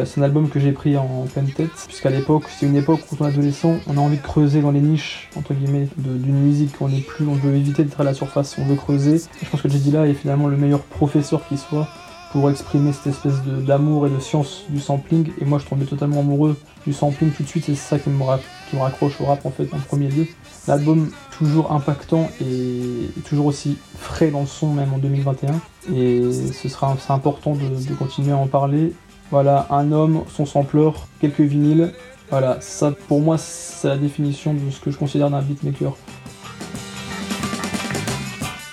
C'est 0.06 0.20
un 0.20 0.24
album 0.24 0.50
que 0.50 0.60
j'ai 0.60 0.72
pris 0.72 0.98
en 0.98 1.26
pleine 1.32 1.50
tête, 1.52 1.70
puisqu'à 1.88 2.10
l'époque, 2.10 2.44
c'est 2.50 2.66
une 2.66 2.76
époque 2.76 3.00
où, 3.12 3.24
est 3.24 3.28
adolescent, 3.28 3.78
on 3.88 3.98
a 3.98 4.00
envie 4.00 4.18
de 4.18 4.22
creuser 4.22 4.62
dans 4.62 4.72
les 4.72 4.82
niches, 4.82 5.30
entre 5.36 5.54
guillemets, 5.54 5.88
d'une 5.98 6.40
musique. 6.40 6.76
On 6.82 6.90
est 6.90 7.00
plus, 7.06 7.26
on 7.28 7.34
veut 7.36 7.56
éviter 7.56 7.84
d'être 7.84 8.02
à 8.02 8.04
la 8.04 8.14
surface, 8.14 8.56
on 8.58 8.66
veut 8.66 8.76
creuser. 8.76 9.16
Et 9.16 9.46
je 9.46 9.50
pense 9.50 9.62
que 9.62 9.70
J. 9.70 9.80
Dilla 9.80 10.06
est 10.08 10.14
finalement 10.14 10.48
le 10.48 10.58
meilleur 10.58 10.82
professeur 10.82 11.48
qui 11.48 11.58
soit 11.58 11.88
pour 12.32 12.50
exprimer 12.50 12.92
cette 12.92 13.08
espèce 13.08 13.42
d'amour 13.44 14.08
et 14.08 14.10
de 14.10 14.20
science 14.20 14.64
du 14.70 14.80
sampling. 14.82 15.32
Et 15.40 15.46
moi, 15.46 15.60
je 15.60 15.66
tombais 15.66 15.86
totalement 15.86 16.20
amoureux 16.20 16.60
du 16.86 16.92
sampling 16.92 17.32
tout 17.32 17.44
de 17.44 17.48
suite, 17.48 17.70
et 17.70 17.76
c'est 17.76 17.90
ça 17.90 18.00
qui 18.00 18.10
me, 18.10 18.22
ra- 18.22 18.40
qui 18.70 18.76
me 18.76 18.82
raccroche 18.82 19.20
au 19.22 19.26
rap 19.26 19.46
en 19.46 19.52
fait, 19.52 19.68
en 19.74 19.80
premier 19.80 20.10
lieu. 20.10 20.28
L'album 20.68 21.12
toujours 21.38 21.72
impactant 21.72 22.30
et 22.42 23.10
toujours 23.28 23.48
aussi 23.48 23.78
frais 23.98 24.32
dans 24.32 24.42
le 24.42 24.48
son, 24.48 24.74
même 24.74 24.94
en 24.94 24.98
2021. 24.98 25.62
Et 25.94 26.22
ce 26.32 26.70
sera 26.70 26.96
c'est 27.00 27.14
important 27.14 27.54
de, 27.54 27.88
de 27.88 27.94
continuer 27.94 28.32
à 28.32 28.38
en 28.38 28.48
parler. 28.48 28.94
Voilà, 29.32 29.68
un 29.70 29.92
homme, 29.92 30.24
son 30.30 30.46
sampleur, 30.46 31.08
quelques 31.20 31.42
vinyles. 31.42 31.94
Voilà, 32.30 32.60
ça 32.62 32.92
pour 33.08 33.22
moi 33.22 33.38
c'est 33.38 33.88
la 33.88 33.98
définition 33.98 34.54
de 34.54 34.72
ce 34.72 34.80
que 34.80 34.92
je 34.92 34.98
considère 34.98 35.30
d'un 35.30 35.42
beatmaker. 35.42 35.96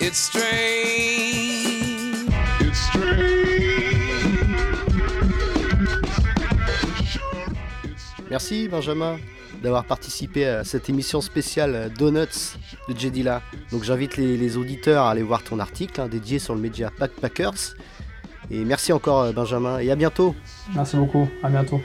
It's 0.00 0.18
strange. 0.18 0.42
It's 2.61 2.78
strange. 2.78 3.42
Merci 8.31 8.68
Benjamin 8.68 9.18
d'avoir 9.62 9.85
participé 9.85 10.46
à 10.46 10.64
cette 10.64 10.88
émission 10.88 11.20
spéciale 11.20 11.92
Donuts 11.96 12.57
de 12.88 12.98
Jedila. 12.98 13.42
Donc 13.70 13.85
j'invite 13.85 14.16
les, 14.16 14.57
auditeurs 14.57 15.05
à 15.05 15.11
aller 15.12 15.22
voir 15.22 15.42
ton 15.42 15.59
article 15.59 16.01
hein, 16.01 16.09
dédié 16.09 16.38
sur 16.38 16.55
le 16.55 16.61
média 16.61 16.90
Backpackers. 16.98 17.75
Et 18.51 18.64
merci 18.64 18.92
encore 18.92 19.20
euh, 19.20 19.33
Benjamin 19.33 19.79
et 19.79 19.90
à 19.90 19.96
bientôt. 19.96 20.35
Merci 20.75 20.96
beaucoup, 20.96 21.29
à 21.42 21.48
bientôt. 21.48 21.81